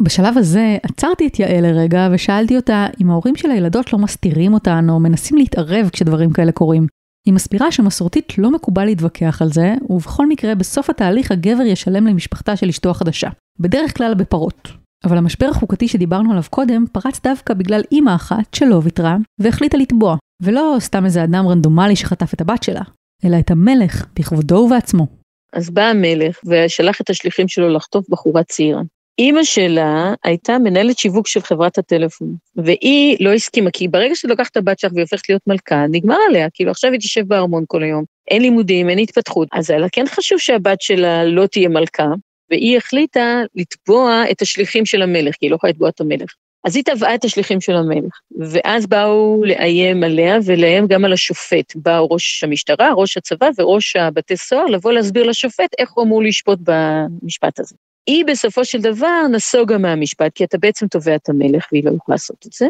בשלב 0.00 0.38
הזה 0.38 0.76
עצרתי 0.82 1.26
את 1.26 1.38
יעל 1.38 1.66
לרגע 1.66 2.08
ושאלתי 2.12 2.56
אותה 2.56 2.86
אם 3.02 3.10
ההורים 3.10 3.36
של 3.36 3.50
הילדות 3.50 3.92
לא 3.92 3.98
מסתירים 3.98 4.54
אותן 4.54 4.86
או 4.90 5.00
מנסים 5.00 5.38
להתערב 5.38 5.88
כשדברים 5.92 6.32
כאלה 6.32 6.52
קורים. 6.52 6.86
היא 7.26 7.34
מסבירה 7.34 7.72
שמסורתית 7.72 8.38
לא 8.38 8.50
מקובל 8.50 8.84
להתווכח 8.84 9.42
על 9.42 9.48
זה, 9.52 9.74
ובכל 9.88 10.26
מקרה 10.26 10.54
בסוף 10.54 10.90
התהליך 10.90 11.30
הגבר 11.30 11.62
ישלם 11.62 12.06
למשפחתה 12.06 12.56
של 12.56 12.68
אשתו 12.68 12.90
החדשה. 12.90 13.28
בדרך 13.60 13.96
כלל 13.96 14.14
בפרות. 14.14 14.68
אבל 15.04 15.18
המשבר 15.18 15.46
החוקתי 15.46 15.88
שדיברנו 15.88 16.30
עליו 16.30 16.42
קודם 16.50 16.84
פרץ 16.92 17.20
דווקא 17.24 17.54
בגלל 17.54 17.82
אימא 17.92 18.14
אחת 18.14 18.54
שלא 18.54 18.80
ויתרה 18.84 19.16
והחליטה 19.38 19.78
לתבוע, 19.78 20.16
ולא 20.42 20.76
סתם 20.78 21.04
איזה 21.04 21.24
אדם 21.24 21.48
רנדומלי 21.48 21.96
שחטף 21.96 22.34
את 22.34 22.40
הבת 22.40 22.62
שלה, 22.62 22.82
אלא 23.24 23.38
את 23.38 23.50
המלך 23.50 24.06
בכבודו 24.18 24.56
ובעצמו. 24.56 25.06
אז 25.52 25.70
בא 25.70 25.82
המלך 25.82 26.38
ושלח 26.46 27.00
את 27.00 27.10
השליחים 27.10 27.48
שלו 27.48 27.68
לחטוף 27.68 28.10
בחורה 28.10 28.42
צעירה. 28.44 28.82
אימא 29.18 29.44
שלה 29.44 30.14
הייתה 30.24 30.58
מנהלת 30.58 30.98
שיווק 30.98 31.26
של 31.26 31.40
חברת 31.40 31.78
הטלפון, 31.78 32.34
והיא 32.56 33.16
לא 33.20 33.32
הסכימה, 33.32 33.70
כי 33.70 33.88
ברגע 33.88 34.14
שאת 34.14 34.30
לוקחת 34.30 34.50
את 34.50 34.56
הבת 34.56 34.78
שלך 34.78 34.92
והיא 34.92 35.02
הופכת 35.02 35.28
להיות 35.28 35.42
מלכה, 35.46 35.84
נגמר 35.90 36.16
עליה, 36.28 36.48
כאילו 36.54 36.70
עכשיו 36.70 36.92
היא 36.92 37.00
תשב 37.00 37.22
בארמון 37.26 37.64
כל 37.66 37.82
היום, 37.82 38.04
אין 38.30 38.42
לימודים, 38.42 38.90
אין 38.90 38.98
התפתחות, 38.98 39.48
אז 39.52 39.70
היה 39.70 39.80
לה 39.80 39.88
כן 39.92 40.04
חשוב 40.08 40.38
שהבת 40.38 40.80
שלה 40.80 41.24
לא 41.24 41.46
תהיה 41.46 41.68
מלכה, 41.68 42.06
והיא 42.50 42.76
החליטה 42.76 43.42
לתבוע 43.54 44.24
את 44.30 44.42
השליחים 44.42 44.86
של 44.86 45.02
המלך, 45.02 45.34
כי 45.34 45.46
היא 45.46 45.50
לא 45.50 45.56
יכולה 45.56 45.70
לתבוע 45.70 45.88
את 45.88 46.00
המלך. 46.00 46.34
אז 46.64 46.76
היא 46.76 46.84
תבעה 46.84 47.14
את 47.14 47.24
השליחים 47.24 47.60
של 47.60 47.76
המלך, 47.76 48.20
ואז 48.38 48.86
באו 48.86 49.42
לאיים 49.44 50.04
עליה 50.04 50.38
ולאיים 50.44 50.86
גם 50.86 51.04
על 51.04 51.12
השופט. 51.12 51.76
באו 51.76 52.06
ראש 52.10 52.44
המשטרה, 52.44 52.92
ראש 52.92 53.16
הצבא 53.16 53.48
וראש 53.58 53.96
הבתי 53.96 54.36
סוהר 54.36 54.66
לבוא 54.66 54.92
להסביר 54.92 55.26
לשופט 55.26 55.70
איך 55.78 55.92
הוא 55.92 56.04
אמור 56.04 56.22
לשפוט 56.22 56.58
במשפט 56.62 57.60
הזה. 57.60 57.74
היא 58.06 58.24
בסופו 58.24 58.64
של 58.64 58.80
דבר 58.80 59.22
נסוגה 59.32 59.78
מהמשפט, 59.78 60.32
כי 60.34 60.44
אתה 60.44 60.58
בעצם 60.58 60.86
תובע 60.86 61.14
את 61.14 61.28
המלך 61.28 61.68
והיא 61.72 61.84
לא 61.84 61.90
יכולה 61.90 62.14
לעשות 62.14 62.46
את 62.46 62.52
זה. 62.52 62.66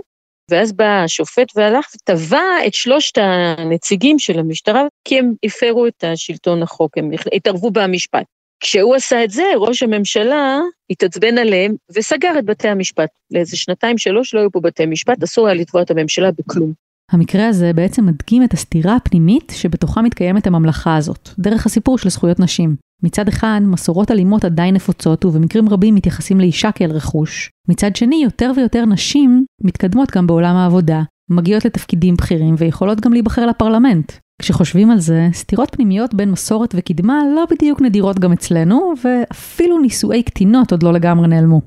ואז 0.50 0.72
בא 0.72 1.02
השופט 1.04 1.56
והלך 1.56 1.86
ותבע 1.94 2.42
את 2.66 2.74
שלושת 2.74 3.18
הנציגים 3.18 4.18
של 4.18 4.38
המשטרה, 4.38 4.82
כי 5.04 5.18
הם 5.18 5.34
הפרו 5.44 5.86
את 5.86 6.04
השלטון 6.04 6.62
החוק, 6.62 6.98
הם 6.98 7.10
התערבו 7.32 7.70
במשפט. 7.70 8.24
כשהוא 8.60 8.94
עשה 8.94 9.24
את 9.24 9.30
זה, 9.30 9.44
ראש 9.56 9.82
הממשלה 9.82 10.58
התעצבן 10.90 11.38
עליהם 11.38 11.74
וסגר 11.96 12.38
את 12.38 12.44
בתי 12.44 12.68
המשפט. 12.68 13.08
לאיזה 13.30 13.56
שנתיים, 13.56 13.98
שלוש 13.98 14.34
לא 14.34 14.40
היו 14.40 14.50
פה 14.50 14.60
בתי 14.60 14.86
משפט, 14.86 15.22
אסור 15.22 15.46
היה 15.46 15.54
לתבוע 15.54 15.82
את 15.82 15.90
הממשלה 15.90 16.30
בכלום. 16.38 16.72
המקרה 17.12 17.48
הזה 17.48 17.72
בעצם 17.72 18.06
מדגים 18.06 18.44
את 18.44 18.52
הסתירה 18.52 18.96
הפנימית 18.96 19.52
שבתוכה 19.56 20.02
מתקיימת 20.02 20.46
הממלכה 20.46 20.96
הזאת, 20.96 21.28
דרך 21.38 21.66
הסיפור 21.66 21.98
של 21.98 22.08
זכויות 22.08 22.40
נשים. 22.40 22.76
מצד 23.02 23.28
אחד, 23.28 23.60
מסורות 23.64 24.10
אלימות 24.10 24.44
עדיין 24.44 24.74
נפוצות 24.74 25.24
ובמקרים 25.24 25.68
רבים 25.68 25.94
מתייחסים 25.94 26.40
לאישה 26.40 26.72
כאל 26.72 26.90
רכוש. 26.90 27.50
מצד 27.68 27.96
שני, 27.96 28.20
יותר 28.24 28.52
ויותר 28.56 28.84
נשים 28.84 29.44
מתקדמות 29.64 30.10
גם 30.16 30.26
בעולם 30.26 30.56
העבודה, 30.56 31.02
מגיעות 31.30 31.64
לתפקידים 31.64 32.14
בכירים 32.14 32.54
ויכולות 32.58 33.00
גם 33.00 33.12
להיבחר 33.12 33.46
לפרלמנט. 33.46 34.12
כשחושבים 34.40 34.90
על 34.90 34.98
זה, 34.98 35.28
סתירות 35.32 35.70
פנימיות 35.70 36.14
בין 36.14 36.30
מסורת 36.30 36.74
וקדמה 36.78 37.22
לא 37.34 37.44
בדיוק 37.50 37.80
נדירות 37.80 38.18
גם 38.18 38.32
אצלנו, 38.32 38.92
ואפילו 39.04 39.78
נישואי 39.78 40.22
קטינות 40.22 40.72
עוד 40.72 40.82
לא 40.82 40.92
לגמרי 40.92 41.28
נעלמו. 41.28 41.60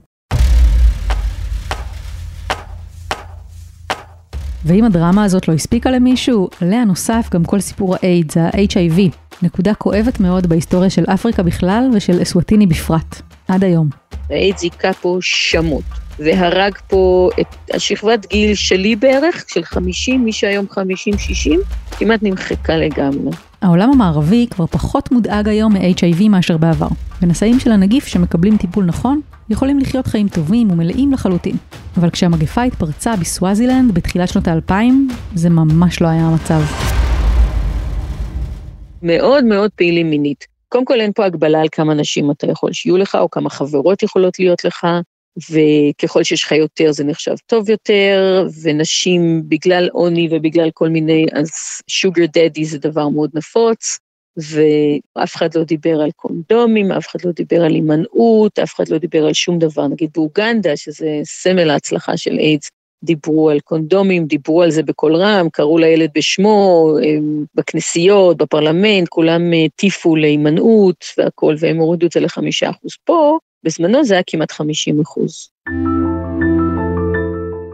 ואם 4.66 4.86
הדרמה 4.86 5.24
הזאת 5.24 5.48
לא 5.48 5.54
הספיקה 5.54 5.92
למישהו, 5.92 6.50
עליה 6.62 6.86
נוסף 6.86 7.28
גם 7.32 7.44
כל 7.44 7.60
סיפור 7.60 7.96
האיידס, 7.96 8.38
ה-HIV, 8.38 9.00
נקודה 9.42 9.74
כואבת 9.74 10.20
מאוד 10.20 10.48
בהיסטוריה 10.48 10.90
של 10.90 11.04
אפריקה 11.04 11.44
בכלל 11.44 11.90
ושל 11.94 12.22
אסואטיני 12.22 12.68
בפרט, 12.68 13.22
עד 13.48 13.64
היום. 13.64 14.03
האיידס 14.30 14.60
זיכה 14.60 14.94
פה 14.94 15.18
שמות, 15.22 15.84
והרג 16.20 16.74
פה 16.88 17.30
את 17.40 17.46
השכבת 17.74 18.26
גיל 18.30 18.56
שלי 18.56 18.96
בערך, 18.96 19.46
של 19.48 19.64
50, 19.64 20.26
מי 20.26 20.32
שהיום 20.32 20.66
50-60, 20.72 20.76
כמעט 21.92 22.20
נמחקה 22.24 22.78
לגמרי. 22.78 23.32
העולם 23.62 23.90
המערבי 23.92 24.48
כבר 24.52 24.68
פחות 24.68 25.12
מודאג 25.12 25.50
היום 25.50 25.74
מ-HIV 25.74 26.30
מאשר 26.30 26.58
בעבר, 26.58 26.88
ונשאים 27.22 27.60
של 27.60 27.72
הנגיף 27.72 28.08
שמקבלים 28.08 28.58
טיפול 28.58 28.86
נכון, 28.86 29.22
יכולים 29.50 29.80
לחיות 29.80 30.08
חיים 30.08 30.28
טובים 30.28 30.72
ומלאים 30.72 31.12
לחלוטין. 31.12 31.56
אבל 31.98 32.10
כשהמגפה 32.10 32.64
התפרצה 32.64 33.16
בסוואזילנד 33.16 33.94
בתחילת 33.94 34.30
שנות 34.30 34.48
האלפיים, 34.48 35.08
זה 35.36 35.50
ממש 35.50 36.02
לא 36.02 36.08
היה 36.08 36.28
המצב. 36.28 36.62
מאוד 39.04 39.44
מאוד 39.44 39.72
פעילים 39.76 40.10
מינית. 40.10 40.53
קודם 40.74 40.86
כל 40.86 41.02
אין 41.02 41.12
פה 41.16 41.26
הגבלה 41.26 41.62
על 41.62 41.68
כמה 41.72 41.94
נשים 41.94 42.32
אתה 42.32 42.48
יכול 42.52 42.74
שיהיו 42.74 42.98
לך, 42.98 43.16
או 43.16 43.30
כמה 43.30 43.50
חברות 43.50 44.04
יכולות 44.04 44.40
להיות 44.40 44.64
לך, 44.64 44.88
וככל 45.52 46.24
שיש 46.24 46.44
לך 46.44 46.52
יותר 46.52 46.92
זה 46.92 47.04
נחשב 47.04 47.36
טוב 47.46 47.70
יותר, 47.70 48.48
ונשים 48.64 49.44
בגלל 49.48 49.90
עוני 49.92 50.28
ובגלל 50.32 50.70
כל 50.74 50.90
מיני, 50.90 51.26
אז 51.34 51.50
שוגר 51.88 52.26
דדי 52.26 52.66
זה 52.66 52.78
דבר 52.78 53.10
מאוד 53.10 53.30
נפוץ, 53.34 54.00
ואף 54.38 55.36
אחד 55.36 55.56
לא 55.56 55.64
דיבר 55.64 56.02
על 56.02 56.12
קונדומים, 56.16 56.92
אף 56.92 57.08
אחד 57.08 57.20
לא 57.26 57.32
דיבר 57.32 57.64
על 57.64 57.74
הימנעות, 57.74 58.60
אף 58.60 58.76
אחד 58.76 58.90
לא 58.90 58.98
דיבר 58.98 59.26
על 59.26 59.34
שום 59.34 59.60
דבר. 59.60 59.88
נגיד 59.88 60.10
באוגנדה, 60.16 60.78
שזה 60.78 61.20
סמל 61.24 61.70
ההצלחה 61.70 62.18
של 62.18 62.40
איידס, 62.40 62.70
דיברו 63.04 63.50
על 63.50 63.60
קונדומים, 63.60 64.26
דיברו 64.26 64.62
על 64.62 64.72
זה 64.72 64.84
בקול 64.84 65.16
רם, 65.16 65.48
קראו 65.54 65.78
לילד 65.78 66.10
בשמו, 66.16 66.96
בכנסיות, 67.56 68.38
בפרלמנט, 68.38 69.08
כולם 69.10 69.42
הטיפו 69.66 70.16
להימנעות 70.16 71.06
והכול, 71.18 71.56
והם 71.60 71.78
הורידו 71.78 72.06
את 72.06 72.12
זה 72.12 72.20
לחמישה 72.20 72.70
אחוז. 72.70 72.92
פה, 73.06 73.38
בזמנו 73.64 74.04
זה 74.04 74.14
היה 74.14 74.24
כמעט 74.28 74.52
חמישים 74.52 75.02
אחוז. 75.02 75.50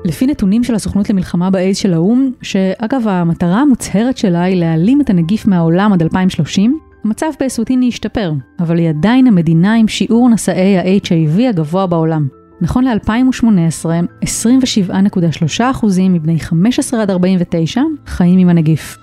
לפי 0.06 0.28
נתונים 0.28 0.64
של 0.64 0.76
הסוכנות 0.76 1.10
למלחמה 1.10 1.50
באיידס 1.50 1.78
של 1.78 1.94
האו"ם, 1.94 2.32
שאגב 2.42 3.08
המטרה 3.08 3.62
המוצהרת 3.62 4.18
שלה 4.18 4.44
היא 4.44 4.56
להעלים 4.56 5.02
את 5.02 5.10
הנגיף 5.10 5.48
מהעולם 5.48 5.94
עד 5.94 6.02
2030, 6.02 6.80
המצב 7.04 7.32
באסוטיני 7.40 7.88
השתפר, 7.88 8.32
אבל 8.60 8.78
היא 8.78 8.90
עדיין 8.90 9.28
המדינה 9.28 9.76
עם 9.76 9.88
שיעור 9.88 10.30
נשאי 10.30 10.78
ה-HIV 10.78 11.50
הגבוה 11.50 11.88
בעולם. 11.88 12.38
נכון 12.62 12.84
ל-2018, 12.84 13.86
27.3% 14.25 15.86
מבני 16.10 16.39
15 16.39 17.01
עד 17.01 17.12
49 17.12 17.82
חיים 18.06 18.39
עם 18.39 18.50
הנגיף. 18.50 18.98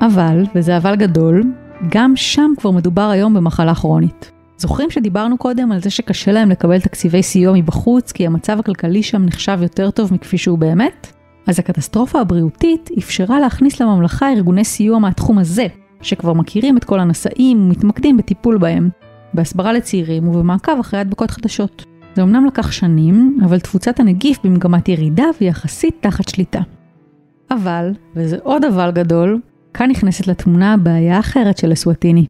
אבל, 0.00 0.44
וזה 0.54 0.76
אבל 0.76 0.96
גדול, 0.96 1.42
גם 1.90 2.16
שם 2.16 2.52
כבר 2.58 2.70
מדובר 2.70 3.02
היום 3.02 3.34
במחלה 3.34 3.74
כרונית. 3.74 4.30
זוכרים 4.56 4.90
שדיברנו 4.90 5.38
קודם 5.38 5.72
על 5.72 5.80
זה 5.80 5.90
שקשה 5.90 6.32
להם 6.32 6.50
לקבל 6.50 6.80
תקציבי 6.80 7.22
סיוע 7.22 7.52
מבחוץ 7.56 8.12
כי 8.12 8.26
המצב 8.26 8.58
הכלכלי 8.58 9.02
שם 9.02 9.24
נחשב 9.24 9.58
יותר 9.62 9.90
טוב 9.90 10.14
מכפי 10.14 10.38
שהוא 10.38 10.58
באמת? 10.58 11.12
אז 11.46 11.58
הקטסטרופה 11.58 12.20
הבריאותית 12.20 12.90
אפשרה 12.98 13.40
להכניס 13.40 13.80
לממלכה 13.80 14.32
ארגוני 14.32 14.64
סיוע 14.64 14.98
מהתחום 14.98 15.38
הזה, 15.38 15.66
שכבר 16.02 16.32
מכירים 16.32 16.76
את 16.76 16.84
כל 16.84 17.00
הנשאים 17.00 17.62
ומתמקדים 17.62 18.16
בטיפול 18.16 18.58
בהם, 18.58 18.88
בהסברה 19.34 19.72
לצעירים 19.72 20.28
ובמעקב 20.28 20.78
אחרי 20.80 21.00
הדבקות 21.00 21.30
חדשות. 21.30 21.84
זה 22.16 22.22
אמנם 22.22 22.46
לקח 22.46 22.72
שנים, 22.72 23.38
אבל 23.44 23.58
תפוצת 23.58 24.00
הנגיף 24.00 24.38
במגמת 24.44 24.88
ירידה 24.88 25.24
ויחסית 25.40 25.96
תחת 26.00 26.28
שליטה. 26.28 26.60
אבל, 27.50 27.92
וזה 28.16 28.36
עוד 28.42 28.64
אבל 28.64 28.90
גדול, 28.90 29.40
כאן 29.74 29.90
נכנסת 29.90 30.26
לתמונה 30.26 30.76
בעיה 30.76 31.20
אחרת 31.20 31.58
של 31.58 31.72
אסואטיני. 31.72 32.26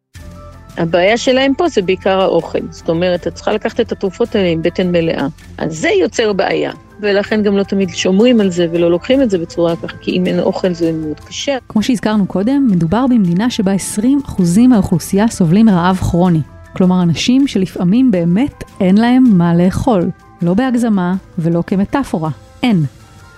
הבעיה 0.77 1.17
שלהם 1.17 1.53
פה 1.55 1.69
זה 1.69 1.83
בעיקר 1.83 2.21
האוכל. 2.21 2.59
זאת 2.71 2.89
אומרת, 2.89 3.27
את 3.27 3.35
צריכה 3.35 3.53
לקחת 3.53 3.81
את 3.81 3.93
התרופות 3.93 4.35
האלה 4.35 4.49
עם 4.49 4.63
בטן 4.63 4.93
מלאה. 4.93 5.27
אז 5.59 5.77
זה 5.77 5.89
יוצר 5.89 6.33
בעיה, 6.33 6.73
ולכן 7.01 7.43
גם 7.43 7.57
לא 7.57 7.63
תמיד 7.63 7.89
שומרים 7.89 8.41
על 8.41 8.51
זה 8.51 8.67
ולא 8.73 8.91
לוקחים 8.91 9.23
את 9.23 9.31
זה 9.31 9.39
בצורה 9.39 9.77
ככה, 9.77 9.97
כי 9.97 10.11
אם 10.11 10.27
אין 10.27 10.41
אוכל 10.41 10.73
זה 10.73 10.93
מאוד 10.93 11.21
קשה. 11.21 11.57
כמו 11.69 11.83
שהזכרנו 11.83 12.27
קודם, 12.27 12.69
מדובר 12.71 13.07
במדינה 13.07 13.51
שבה 13.51 13.73
20% 14.29 14.69
מהאוכלוסייה 14.69 15.29
סובלים 15.29 15.67
מרעב 15.67 15.97
כרוני. 15.97 16.41
כלומר, 16.77 17.03
אנשים 17.03 17.49
שלפעמים 17.49 18.11
באמת 18.11 18.65
אין 18.81 18.99
להם 18.99 19.25
מה 19.29 19.55
לאכול. 19.55 20.11
לא 20.43 20.55
בהגזמה 20.55 21.15
ולא 21.39 21.63
כמטאפורה. 21.67 22.31
אין. 22.63 22.85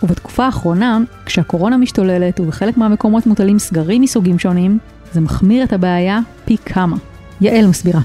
ובתקופה 0.02 0.44
האחרונה, 0.44 0.98
כשהקורונה 1.26 1.76
משתוללת 1.76 2.40
ובחלק 2.40 2.76
מהמקומות 2.76 3.26
מוטלים 3.26 3.58
סגרים 3.58 4.02
מסוגים 4.02 4.38
שונים, 4.38 4.78
זה 5.12 5.20
מחמיר 5.20 5.64
את 5.64 5.72
הבעיה 5.72 6.18
פי 6.44 6.56
כמה. 6.56 6.96
יעל 7.40 7.66
מסבירה. 7.66 8.00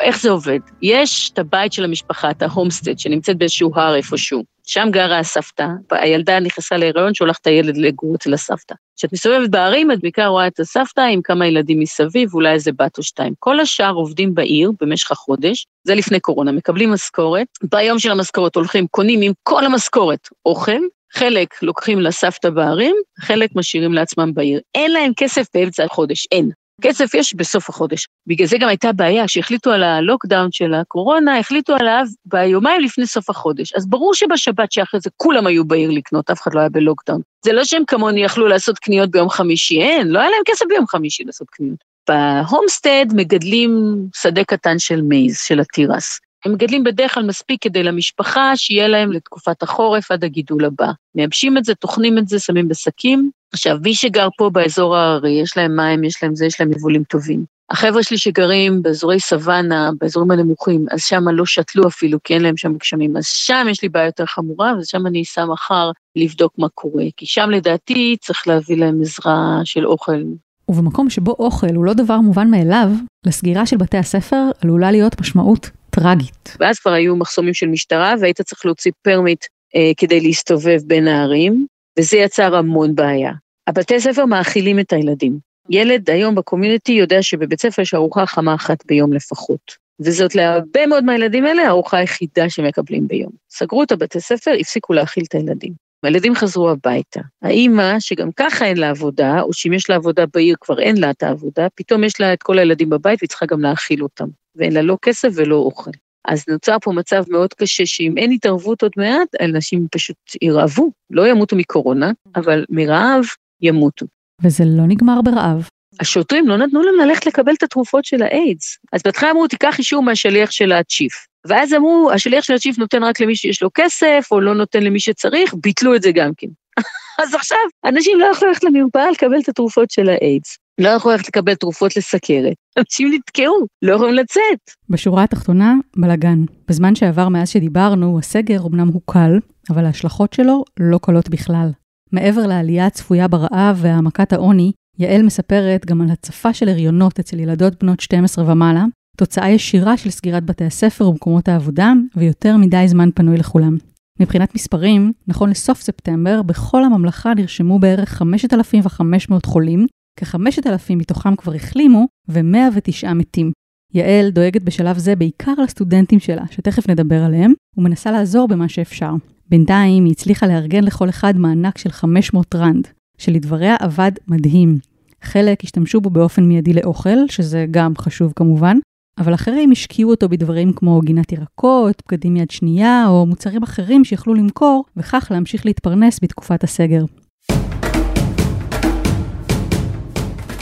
איך 0.00 0.20
זה 0.20 0.30
עובד? 0.30 0.58
יש 0.82 1.30
את 1.30 1.38
הבית 1.38 1.72
של 1.72 1.84
המשפחה, 1.84 2.30
את 2.30 2.42
ההומסטד, 2.42 2.98
שנמצאת 2.98 3.38
באיזשהו 3.38 3.70
הר 3.74 3.94
איפשהו. 3.94 4.44
שם 4.64 4.88
גרה 4.90 5.18
הסבתא, 5.18 5.66
הילדה 5.90 6.40
נכנסה 6.40 6.76
להיריון, 6.76 7.14
שולחת 7.14 7.40
את 7.40 7.46
הילד 7.46 7.76
לגור 7.76 8.14
אצל 8.14 8.34
הסבתא. 8.34 8.74
כשאת 8.96 9.12
מסתובבת 9.12 9.50
בערים, 9.50 9.92
את 9.92 10.00
בעיקר 10.00 10.26
רואה 10.26 10.46
את 10.46 10.60
הסבתא 10.60 11.00
עם 11.00 11.22
כמה 11.22 11.46
ילדים 11.46 11.80
מסביב, 11.80 12.34
אולי 12.34 12.52
איזה 12.52 12.72
בת 12.72 12.98
או 12.98 13.02
שתיים. 13.02 13.34
כל 13.38 13.60
השאר 13.60 13.92
עובדים 13.92 14.34
בעיר 14.34 14.72
במשך 14.80 15.10
החודש, 15.10 15.66
זה 15.84 15.94
לפני 15.94 16.20
קורונה, 16.20 16.52
מקבלים 16.52 16.92
משכורת, 16.92 17.46
ביום 17.62 17.98
של 17.98 18.10
המשכורת 18.10 18.54
הולכים, 18.54 18.86
קונים 18.90 19.20
עם 19.22 19.32
כל 19.42 19.66
המשכורת 19.66 20.28
אוכל, 20.46 20.80
חלק 21.12 21.62
לוקחים 21.62 22.00
לסבתא 22.00 22.50
בערים, 22.50 22.96
חלק 23.20 23.50
משאירים 23.54 23.92
לעצמם 23.92 24.34
בעיר. 24.34 24.60
אין 24.74 24.92
להם 24.92 25.12
כסף 25.16 25.46
באמצע 25.54 25.84
החודש, 25.84 26.26
אין. 26.32 26.50
כסף 26.80 27.14
יש 27.14 27.34
בסוף 27.34 27.68
החודש. 27.68 28.06
בגלל 28.26 28.46
זה 28.46 28.58
גם 28.58 28.68
הייתה 28.68 28.92
בעיה, 28.92 29.26
כשהחליטו 29.26 29.70
על 29.70 29.82
ה 29.82 29.90
lockdown 29.90 30.52
של 30.52 30.74
הקורונה, 30.74 31.38
החליטו 31.38 31.74
עליו 31.74 32.04
ביומיים 32.24 32.80
לפני 32.80 33.06
סוף 33.06 33.30
החודש. 33.30 33.72
אז 33.72 33.86
ברור 33.86 34.14
שבשבת 34.14 34.72
שאחרי 34.72 35.00
זה 35.00 35.10
כולם 35.16 35.46
היו 35.46 35.64
בעיר 35.64 35.90
לקנות, 35.90 36.30
אף 36.30 36.42
אחד 36.42 36.54
לא 36.54 36.60
היה 36.60 36.68
ב 36.68 36.73
lockdown. 36.73 37.20
זה 37.44 37.52
לא 37.52 37.64
שהם 37.64 37.82
כמוני 37.86 38.24
יכלו 38.24 38.48
לעשות 38.48 38.78
קניות 38.78 39.10
ביום 39.10 39.30
חמישי, 39.30 39.80
אין, 39.80 40.08
לא 40.08 40.18
היה 40.18 40.30
להם 40.30 40.42
כסף 40.46 40.66
ביום 40.68 40.86
חמישי 40.86 41.24
לעשות 41.24 41.50
קניות. 41.50 41.92
ב 42.08 42.18
homestead 42.18 43.06
מגדלים 43.14 43.70
שדה 44.14 44.44
קטן 44.44 44.78
של 44.78 45.02
maize, 45.02 45.38
של 45.38 45.60
התירס. 45.60 46.20
הם 46.46 46.52
מגדלים 46.52 46.84
בדרך 46.84 47.14
כלל 47.14 47.26
מספיק 47.26 47.62
כדי 47.62 47.82
למשפחה, 47.82 48.52
שיהיה 48.56 48.88
להם 48.88 49.12
לתקופת 49.12 49.62
החורף 49.62 50.10
עד 50.10 50.24
הגידול 50.24 50.64
הבא. 50.64 50.90
מייבשים 51.14 51.58
את 51.58 51.64
זה, 51.64 51.74
טוחנים 51.74 52.18
את 52.18 52.28
זה, 52.28 52.38
שמים 52.38 52.68
בשקים. 52.68 53.30
עכשיו, 53.52 53.78
מי 53.82 53.94
שגר 53.94 54.28
פה 54.38 54.50
באזור 54.50 54.96
ההררי, 54.96 55.30
יש 55.30 55.56
להם 55.56 55.76
מים, 55.76 56.04
יש 56.04 56.22
להם 56.22 56.34
זה, 56.34 56.46
יש 56.46 56.60
להם 56.60 56.72
יבולים 56.72 57.04
טובים. 57.04 57.44
החבר'ה 57.70 58.02
שלי 58.02 58.18
שגרים 58.18 58.82
באזורי 58.82 59.20
סוואנה, 59.20 59.90
באזורים 60.00 60.30
הנמוכים, 60.30 60.86
אז 60.90 61.00
שם 61.02 61.28
לא 61.28 61.46
שתלו 61.46 61.88
אפילו, 61.88 62.18
כי 62.24 62.34
אין 62.34 62.42
להם 62.42 62.56
שם 62.56 62.76
גשמים. 62.76 63.16
אז 63.16 63.26
שם 63.26 63.66
יש 63.70 63.82
לי 63.82 63.88
בעיה 63.88 64.06
יותר 64.06 64.26
חמורה, 64.26 64.72
ושם 64.78 65.06
אני 65.06 65.22
אסע 65.22 65.44
מחר 65.44 65.90
לבדוק 66.16 66.52
מה 66.58 66.66
קורה. 66.74 67.04
כי 67.16 67.26
שם 67.26 67.50
לדעתי 67.50 68.16
צריך 68.20 68.48
להביא 68.48 68.76
להם 68.76 69.00
עזרה 69.02 69.60
של 69.64 69.86
אוכל. 69.86 70.22
ובמקום 70.68 71.10
שבו 71.10 71.36
אוכל 71.38 71.74
הוא 71.74 71.84
לא 71.84 71.92
דבר 71.92 72.18
מובן 72.18 72.50
מאליו, 72.50 72.88
לסגירה 73.26 73.66
של 73.66 73.76
בתי 73.76 73.96
הספר 73.96 74.50
עלולה 74.62 74.90
להיות 74.90 75.20
משמעות 75.20 75.70
טרגית. 75.94 76.56
ואז 76.60 76.78
כבר 76.78 76.92
היו 76.92 77.16
מחסומים 77.16 77.54
של 77.54 77.66
משטרה, 77.66 78.14
והיית 78.20 78.40
צריך 78.40 78.66
להוציא 78.66 78.92
permit 79.02 79.44
אה, 79.76 79.90
כדי 79.96 80.20
להסתובב 80.20 80.78
בין 80.86 81.08
הערים, 81.08 81.66
וזה 81.98 82.16
יצר 82.16 82.56
המון 82.56 82.94
בעיה. 82.94 83.32
הבתי 83.66 84.00
ספר 84.00 84.24
מאכילים 84.24 84.78
את 84.78 84.92
הילדים. 84.92 85.38
ילד 85.70 86.10
היום 86.10 86.34
ב 86.34 86.40
community 86.40 86.92
יודע 86.92 87.22
שבבית 87.22 87.60
ספר 87.60 87.82
יש 87.82 87.94
ארוחה 87.94 88.26
חמה 88.26 88.54
אחת 88.54 88.86
ביום 88.86 89.12
לפחות. 89.12 89.82
וזאת 90.00 90.34
להרבה 90.34 90.86
מאוד 90.86 91.04
מהילדים 91.04 91.46
האלה 91.46 91.62
הארוחה 91.62 91.96
היחידה 91.96 92.50
שמקבלים 92.50 93.08
ביום. 93.08 93.30
סגרו 93.50 93.82
את 93.82 93.92
הבתי 93.92 94.20
ספר, 94.20 94.50
הפסיקו 94.60 94.92
להאכיל 94.92 95.24
את 95.28 95.34
הילדים. 95.34 95.72
הילדים 96.06 96.34
חזרו 96.34 96.70
הביתה. 96.70 97.20
האימא, 97.42 98.00
שגם 98.00 98.32
ככה 98.36 98.64
אין 98.64 98.76
לה 98.76 98.90
עבודה, 98.90 99.40
או 99.40 99.52
שאם 99.52 99.72
יש 99.72 99.90
לה 99.90 99.96
עבודה 99.96 100.24
בעיר 100.34 100.56
כבר 100.60 100.80
אין 100.80 100.96
לה 100.96 101.10
את 101.10 101.22
העבודה, 101.22 101.66
פתאום 101.74 102.04
יש 102.04 102.20
לה 102.20 102.32
את 102.32 102.42
כל 102.42 102.58
הילדים 102.58 102.90
בבית 102.90 103.18
והיא 103.22 103.28
צריכה 103.28 103.46
גם 103.46 103.60
להאכיל 103.60 104.02
אותם. 104.02 104.26
ואין 104.56 104.72
לה 104.72 104.82
לא 104.82 104.98
כסף 105.02 105.28
ולא 105.34 105.56
אוכל. 105.56 105.90
אז 106.28 106.44
נוצר 106.48 106.76
פה 106.82 106.92
מצב 106.92 107.24
מאוד 107.28 107.54
קשה, 107.54 107.86
שאם 107.86 108.18
אין 108.18 108.32
התערבות 108.32 108.82
עוד 108.82 108.92
מעט, 108.96 109.28
אנשים 109.42 109.86
פשוט 109.90 110.16
ירעבו. 110.42 110.90
לא 111.10 111.28
ימותו 111.28 111.56
מקורונה, 111.56 112.12
אבל 112.36 112.64
מרעב 112.70 113.24
ימותו. 113.60 114.06
וזה 114.42 114.64
לא 114.66 114.84
נגמר 114.88 115.20
ברעב. 115.22 115.68
השוטרים 116.00 116.48
לא 116.48 116.56
נתנו 116.56 116.82
להם 116.82 117.08
ללכת 117.08 117.26
לקבל 117.26 117.52
את 117.54 117.62
התרופות 117.62 118.04
של 118.04 118.22
האיידס. 118.22 118.78
אז 118.92 119.00
בהתחלה 119.04 119.30
אמרו, 119.30 119.46
תיקח 119.48 119.78
אישור 119.78 120.02
מהשליח 120.02 120.50
של 120.50 120.72
הצ'יף. 120.72 121.26
ואז 121.46 121.74
אמרו, 121.74 122.10
השליח 122.14 122.44
של 122.44 122.54
הצ'יף 122.54 122.78
נותן 122.78 123.02
רק 123.02 123.20
למי 123.20 123.36
שיש 123.36 123.62
לו 123.62 123.68
כסף, 123.74 124.28
או 124.30 124.40
לא 124.40 124.54
נותן 124.54 124.82
למי 124.82 125.00
שצריך, 125.00 125.54
ביטלו 125.62 125.94
את 125.94 126.02
זה 126.02 126.12
גם 126.12 126.30
כן. 126.36 126.46
אז 127.22 127.34
עכשיו, 127.34 127.58
אנשים 127.84 128.20
לא 128.20 128.26
יכלו 128.26 128.48
ללכת 128.48 128.64
למרפאה 128.64 129.10
לקבל 129.10 129.40
את 129.40 129.48
התרופות 129.48 129.90
של 129.90 130.08
האיידס. 130.08 130.58
לא 130.78 130.88
יכלו 130.88 131.10
ללכת 131.10 131.28
לקבל 131.28 131.54
תרופות 131.54 131.96
לסכרת. 131.96 132.54
אנשים 132.78 133.10
נתקעו, 133.14 133.66
לא 133.82 133.94
יכולים 133.94 134.14
לצאת. 134.14 134.58
בשורה 134.88 135.22
התחתונה, 135.22 135.74
בלאגן. 135.96 136.44
בזמן 136.68 136.94
שעבר 136.94 137.28
מאז 137.28 137.48
שדיברנו, 137.48 138.18
הסגר 138.18 138.60
אמנם 138.66 138.88
הוא 138.88 139.02
קל, 139.10 139.38
אבל 139.70 139.84
ההשלכות 139.84 140.32
שלו 140.32 140.64
לא 140.80 140.98
קלות 141.02 141.28
בכלל. 141.28 141.70
מעבר 142.12 142.46
לעלייה 142.46 142.86
הצפויה 142.86 143.28
ברעב 143.28 143.78
והעמקת 143.80 144.32
העוני, 144.32 144.72
יעל 144.98 145.22
מספרת 145.22 145.86
גם 145.86 146.00
על 146.00 146.10
הצפה 146.10 146.54
של 146.54 146.68
הריונות 146.68 147.18
אצל 147.18 147.40
ילדות 147.40 147.82
בנות 147.82 148.00
12 148.00 148.52
ומעלה, 148.52 148.84
תוצאה 149.16 149.50
ישירה 149.50 149.96
של 149.96 150.10
סגירת 150.10 150.44
בתי 150.44 150.64
הספר 150.64 151.08
ומקומות 151.08 151.48
העבודה, 151.48 151.92
ויותר 152.16 152.56
מדי 152.56 152.84
זמן 152.88 153.08
פנוי 153.14 153.36
לכולם. 153.36 153.76
מבחינת 154.20 154.54
מספרים, 154.54 155.12
נכון 155.26 155.50
לסוף 155.50 155.80
ספטמבר, 155.80 156.42
בכל 156.42 156.84
הממלכה 156.84 157.34
נרשמו 157.34 157.78
בערך 157.78 158.08
5,500 158.08 159.46
חולים, 159.46 159.86
כ-5,000 160.16 160.94
מתוכם 160.96 161.36
כבר 161.36 161.54
החלימו, 161.54 162.06
ו-109 162.28 163.12
מתים. 163.14 163.52
יעל 163.94 164.30
דואגת 164.30 164.62
בשלב 164.62 164.98
זה 164.98 165.16
בעיקר 165.16 165.54
לסטודנטים 165.64 166.20
שלה, 166.20 166.44
שתכף 166.50 166.90
נדבר 166.90 167.22
עליהם, 167.22 167.52
ומנסה 167.76 168.10
לעזור 168.10 168.48
במה 168.48 168.68
שאפשר. 168.68 169.12
בינתיים 169.48 170.04
היא 170.04 170.12
הצליחה 170.12 170.46
לארגן 170.46 170.84
לכל 170.84 171.08
אחד 171.08 171.36
מענק 171.36 171.78
של 171.78 171.90
500 171.90 172.54
רנד, 172.54 172.88
שלדבריה 173.18 173.76
עבד 173.80 174.12
מדהים. 174.28 174.78
חלק 175.22 175.64
השתמשו 175.64 176.00
בו 176.00 176.10
באופן 176.10 176.44
מיידי 176.44 176.72
לאוכל, 176.72 177.28
שזה 177.28 177.66
גם 177.70 177.92
חשוב 177.96 178.32
כמובן, 178.36 178.76
אבל 179.18 179.34
אחרים 179.34 179.70
השקיעו 179.72 180.10
אותו 180.10 180.28
בדברים 180.28 180.72
כמו 180.72 181.00
גינת 181.00 181.32
ירקות, 181.32 182.02
בגדים 182.08 182.36
יד 182.36 182.50
שנייה, 182.50 183.04
או 183.08 183.26
מוצרים 183.26 183.62
אחרים 183.62 184.04
שיכלו 184.04 184.34
למכור, 184.34 184.84
וכך 184.96 185.28
להמשיך 185.30 185.66
להתפרנס 185.66 186.18
בתקופת 186.22 186.64
הסגר. 186.64 187.04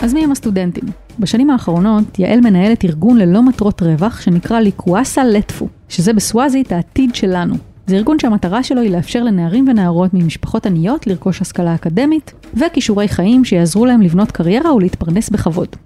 אז 0.03 0.15
מי 0.15 0.25
הם 0.25 0.33
הסטודנטים? 0.33 0.85
בשנים 1.19 1.51
האחרונות 1.51 2.19
יעל 2.19 2.41
מנהלת 2.41 2.85
ארגון 2.85 3.19
ללא 3.19 3.43
מטרות 3.43 3.83
רווח 3.83 4.21
שנקרא 4.21 4.61
ליקוואסה 4.61 5.25
לטפו, 5.25 5.69
שזה 5.89 6.13
בסוואזית 6.13 6.73
העתיד 6.73 7.15
שלנו. 7.15 7.55
זה 7.87 7.97
ארגון 7.97 8.19
שהמטרה 8.19 8.63
שלו 8.63 8.81
היא 8.81 8.91
לאפשר 8.91 9.23
לנערים 9.23 9.69
ונערות 9.69 10.15
ממשפחות 10.15 10.67
עניות 10.67 11.07
לרכוש 11.07 11.41
השכלה 11.41 11.75
אקדמית 11.75 12.33
וכישורי 12.55 13.09
חיים 13.09 13.45
שיעזרו 13.45 13.87
להם 13.87 14.03
לבנות 14.03 14.31
קריירה 14.31 14.75
ולהתפרנס 14.75 15.31
בכבוד. 15.31 15.77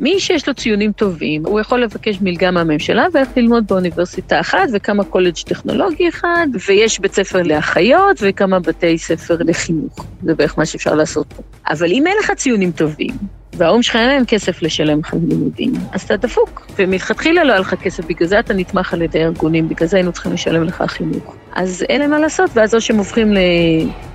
מי 0.00 0.20
שיש 0.20 0.48
לו 0.48 0.54
ציונים 0.54 0.92
טובים, 0.92 1.46
הוא 1.46 1.60
יכול 1.60 1.82
לבקש 1.82 2.18
מלגה 2.20 2.50
מהממשלה 2.50 3.06
וללכת 3.14 3.36
ללמוד 3.36 3.66
באוניברסיטה 3.66 4.40
אחת 4.40 4.68
וכמה 4.72 5.04
קולג' 5.04 5.34
טכנולוגי 5.34 6.08
אחד, 6.08 6.46
ויש 6.68 7.00
בית 7.00 7.14
ספר 7.14 7.42
לאחיות 7.42 8.16
וכמה 8.20 8.60
בתי 8.60 8.98
ספר 8.98 9.36
לחינוך. 9.40 10.04
זה 10.22 10.34
בערך 10.34 10.58
מה 10.58 10.66
שאפשר 10.66 10.94
לעשות 10.94 11.32
פה. 11.36 11.42
אבל 11.68 11.92
אם 11.92 12.06
אין 12.06 12.16
לך 12.20 12.30
ציונים 12.30 12.72
טובים, 12.72 13.10
וההורים 13.52 13.82
שלך 13.82 13.96
אין 13.96 14.08
להם 14.08 14.24
כסף 14.24 14.62
לשלם 14.62 15.00
לך 15.00 15.14
לימודים, 15.28 15.72
אז 15.92 16.02
אתה 16.02 16.16
דפוק. 16.16 16.66
ומלכתחילה 16.78 17.44
לא 17.44 17.52
היה 17.52 17.60
לך 17.60 17.74
כסף, 17.74 18.04
בגלל 18.06 18.28
זה 18.28 18.40
אתה 18.40 18.54
נתמך 18.54 18.94
על 18.94 19.02
ידי 19.02 19.24
ארגונים, 19.24 19.68
בגלל 19.68 19.88
זה 19.88 19.96
היינו 19.96 20.12
צריכים 20.12 20.32
לשלם 20.32 20.64
לך 20.64 20.84
חינוך. 20.86 21.34
אז 21.54 21.84
אין 21.88 22.00
להם 22.00 22.10
מה 22.10 22.18
לעשות, 22.18 22.50
ואז 22.54 22.74
או 22.74 22.80
שהם 22.80 22.96
הופכים 22.96 23.34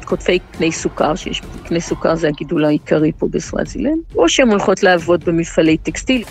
לקוטפי 0.06 0.40
קני 0.40 0.72
סוכר, 0.72 1.16
שיש 1.16 1.42
קני 1.66 1.82
סוכר 1.82 2.16
זה 2.16 2.28
הגידול 2.28 2.66
העיקרי 2.66 3.12
פה 3.12 3.28
בסוואזילנד, 3.32 4.00
או 4.16 4.30
שהן 4.30 4.50
הולכות 4.50 4.84
לעבוד 4.84 5.24
במפעלי 5.24 5.78
טקסטיל. 5.78 6.24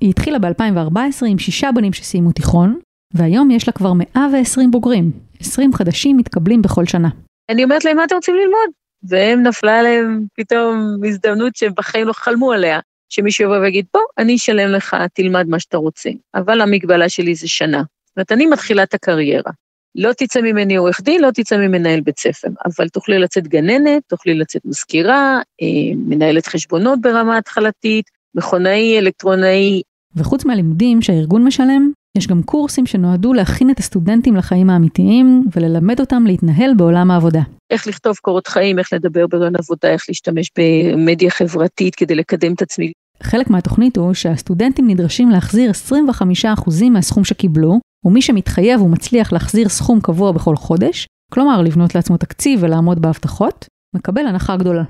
היא 0.00 0.10
התחילה 0.10 0.38
ב-2014 0.38 1.26
עם 1.26 1.38
שישה 1.38 1.70
בנים 1.74 1.92
שסיימו 1.92 2.32
תיכון, 2.32 2.78
והיום 3.14 3.50
יש 3.50 3.68
לה 3.68 3.72
כבר 3.72 3.92
120 3.92 4.70
בוגרים. 4.70 5.10
20 5.40 5.72
חדשים 5.72 6.16
מתקבלים 6.16 6.62
בכל 6.62 6.86
שנה. 6.86 7.08
אני 7.50 7.64
אומרת 7.64 7.84
להם, 7.84 7.96
מה 7.96 8.04
אתם 8.04 8.14
רוצים 8.14 8.34
ללמוד? 8.34 8.70
והם 9.02 9.42
נפלה 9.42 9.78
עליהם 9.78 10.24
פתאום 10.34 10.96
הזדמנות 11.08 11.56
שהם 11.56 11.72
בחיים 11.76 12.06
לא 12.06 12.12
חלמו 12.12 12.52
עליה, 12.52 12.80
שמישהו 13.08 13.44
יבוא 13.44 13.58
ויגיד, 13.58 13.86
בוא, 13.94 14.02
אני 14.18 14.36
אשלם 14.36 14.68
לך, 14.68 14.96
תלמד 15.14 15.46
מה 15.48 15.60
שאתה 15.60 15.76
רוצה. 15.76 16.10
אבל 16.34 16.60
המגבלה 16.60 17.08
שלי 17.08 17.34
זה 17.34 17.48
שנה. 17.48 17.82
זאת 18.06 18.16
אומרת, 18.16 18.32
אני 18.32 18.46
מתחילה 18.46 18.82
את 18.82 18.94
הקריירה. 18.94 19.52
לא 19.94 20.12
תצא 20.12 20.40
ממני 20.40 20.76
עורך 20.76 21.00
דין, 21.00 21.22
לא 21.22 21.30
תצא 21.34 21.56
ממנהל 21.56 22.00
בית 22.00 22.18
ספר, 22.18 22.48
אבל 22.66 22.88
תוכלי 22.88 23.18
לצאת 23.18 23.48
גננת, 23.48 24.02
תוכלי 24.06 24.34
לצאת 24.34 24.62
מזכירה, 24.64 25.40
אה, 25.62 25.94
מנהלת 25.96 26.46
חשבונות 26.46 27.00
ברמה 27.00 27.38
התחלתית, 27.38 28.04
מכונאי, 28.34 28.98
אלקטרונאי. 28.98 29.82
וחוץ 30.16 30.44
מהלימודים 30.44 31.02
שהארגון 31.02 31.44
משלם, 31.44 31.90
יש 32.18 32.26
גם 32.26 32.42
קורסים 32.42 32.86
שנועדו 32.86 33.32
להכין 33.32 33.70
את 33.70 33.78
הסטודנטים 33.78 34.36
לחיים 34.36 34.70
האמיתיים 34.70 35.44
וללמד 35.56 36.00
אותם 36.00 36.24
להתנהל 36.26 36.74
בעולם 36.74 37.10
העבודה. 37.10 37.40
איך 37.70 37.86
לכתוב 37.86 38.16
קורות 38.16 38.46
חיים, 38.46 38.78
איך 38.78 38.92
לדבר 38.92 39.26
ברעיון 39.26 39.56
עבודה, 39.56 39.88
איך 39.88 40.04
להשתמש 40.08 40.50
במדיה 40.58 41.30
חברתית 41.30 41.94
כדי 41.94 42.14
לקדם 42.14 42.52
את 42.52 42.62
עצמי. 42.62 42.92
חלק 43.22 43.50
מהתוכנית 43.50 43.96
הוא 43.96 44.14
שהסטודנטים 44.14 44.90
נדרשים 44.90 45.30
להחזיר 45.30 45.70
25% 45.70 46.90
מהסכום 46.90 47.24
שקיבלו, 47.24 47.80
ומי 48.04 48.22
שמתחייב 48.22 48.82
ומצליח 48.82 49.32
להחזיר 49.32 49.68
סכום 49.68 50.00
קבוע 50.00 50.32
בכל 50.32 50.56
חודש, 50.56 51.06
כלומר 51.32 51.62
לבנות 51.62 51.94
לעצמו 51.94 52.16
תקציב 52.16 52.62
ולעמוד 52.62 53.02
בהבטחות, 53.02 53.66
מקבל 53.96 54.26
הנחה 54.26 54.56
גדולה. 54.56 54.82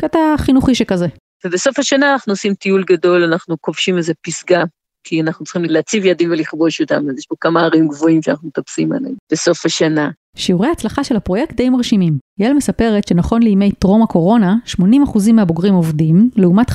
קטע 0.00 0.18
חינוכי 0.38 0.74
שכזה. 0.74 1.06
ובסוף 1.44 1.78
השנה 1.78 2.12
אנחנו 2.12 2.32
עושים 2.32 2.54
טיול 2.54 2.84
גדול, 2.86 3.24
אנחנו 3.24 3.56
כובשים 3.60 3.96
איזה 3.96 4.12
פסגה, 4.26 4.64
כי 5.04 5.20
אנחנו 5.20 5.44
צריכים 5.44 5.64
להציב 5.64 6.04
יעדים 6.04 6.30
ולכבוש 6.30 6.80
אותם, 6.80 7.10
אז 7.10 7.18
יש 7.18 7.26
פה 7.26 7.34
כמה 7.40 7.64
ערים 7.64 7.88
גבוהים 7.88 8.22
שאנחנו 8.22 8.48
מטפסים 8.48 8.92
עליהם 8.92 9.14
בסוף 9.32 9.66
השנה. 9.66 10.10
שיעורי 10.36 10.68
ההצלחה 10.68 11.04
של 11.04 11.16
הפרויקט 11.16 11.56
די 11.56 11.68
מרשימים. 11.68 12.18
יעל 12.38 12.52
מספרת 12.52 13.08
שנכון 13.08 13.42
לימי 13.42 13.72
טרום 13.72 14.02
הקורונה, 14.02 14.56
80% 14.80 15.32
מהבוגרים 15.32 15.74
עובדים, 15.74 16.30
לעומת 16.36 16.70
54% 16.70 16.72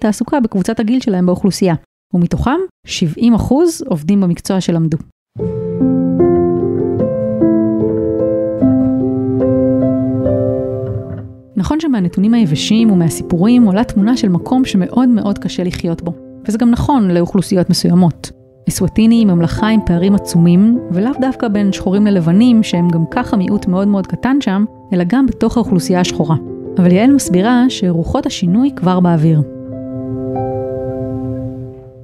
תעסוקה 0.00 0.40
בקבוצת 0.40 0.80
הגיל 0.80 1.00
שלהם 1.00 1.26
באוכלוסייה, 1.26 1.74
ומתוכם 2.14 2.58
70% 2.86 2.90
עובדים 3.86 4.20
במקצוע 4.20 4.60
שלמדו. 4.60 4.98
נכון 11.56 11.80
שמהנתונים 11.80 12.34
היבשים 12.34 12.90
ומהסיפורים 12.90 13.64
עולה 13.64 13.84
תמונה 13.84 14.16
של 14.16 14.28
מקום 14.28 14.64
שמאוד 14.64 15.08
מאוד 15.08 15.38
קשה 15.38 15.64
לחיות 15.64 16.02
בו. 16.02 16.12
וזה 16.48 16.58
גם 16.58 16.70
נכון 16.70 17.10
לאוכלוסיות 17.10 17.70
מסוימות. 17.70 18.30
אסווטיני 18.68 19.14
היא 19.14 19.26
ממלכה 19.26 19.68
עם 19.68 19.80
פערים 19.86 20.14
עצומים, 20.14 20.78
ולאו 20.90 21.12
דווקא 21.20 21.48
בין 21.48 21.72
שחורים 21.72 22.06
ללבנים, 22.06 22.62
שהם 22.62 22.88
גם 22.88 23.04
ככה 23.10 23.36
מיעוט 23.36 23.66
מאוד 23.66 23.88
מאוד 23.88 24.06
קטן 24.06 24.36
שם, 24.40 24.64
אלא 24.92 25.04
גם 25.06 25.26
בתוך 25.26 25.56
האוכלוסייה 25.56 26.00
השחורה. 26.00 26.36
אבל 26.78 26.92
יעל 26.92 27.12
מסבירה 27.12 27.64
שרוחות 27.68 28.26
השינוי 28.26 28.70
כבר 28.76 29.00
באוויר. 29.00 29.42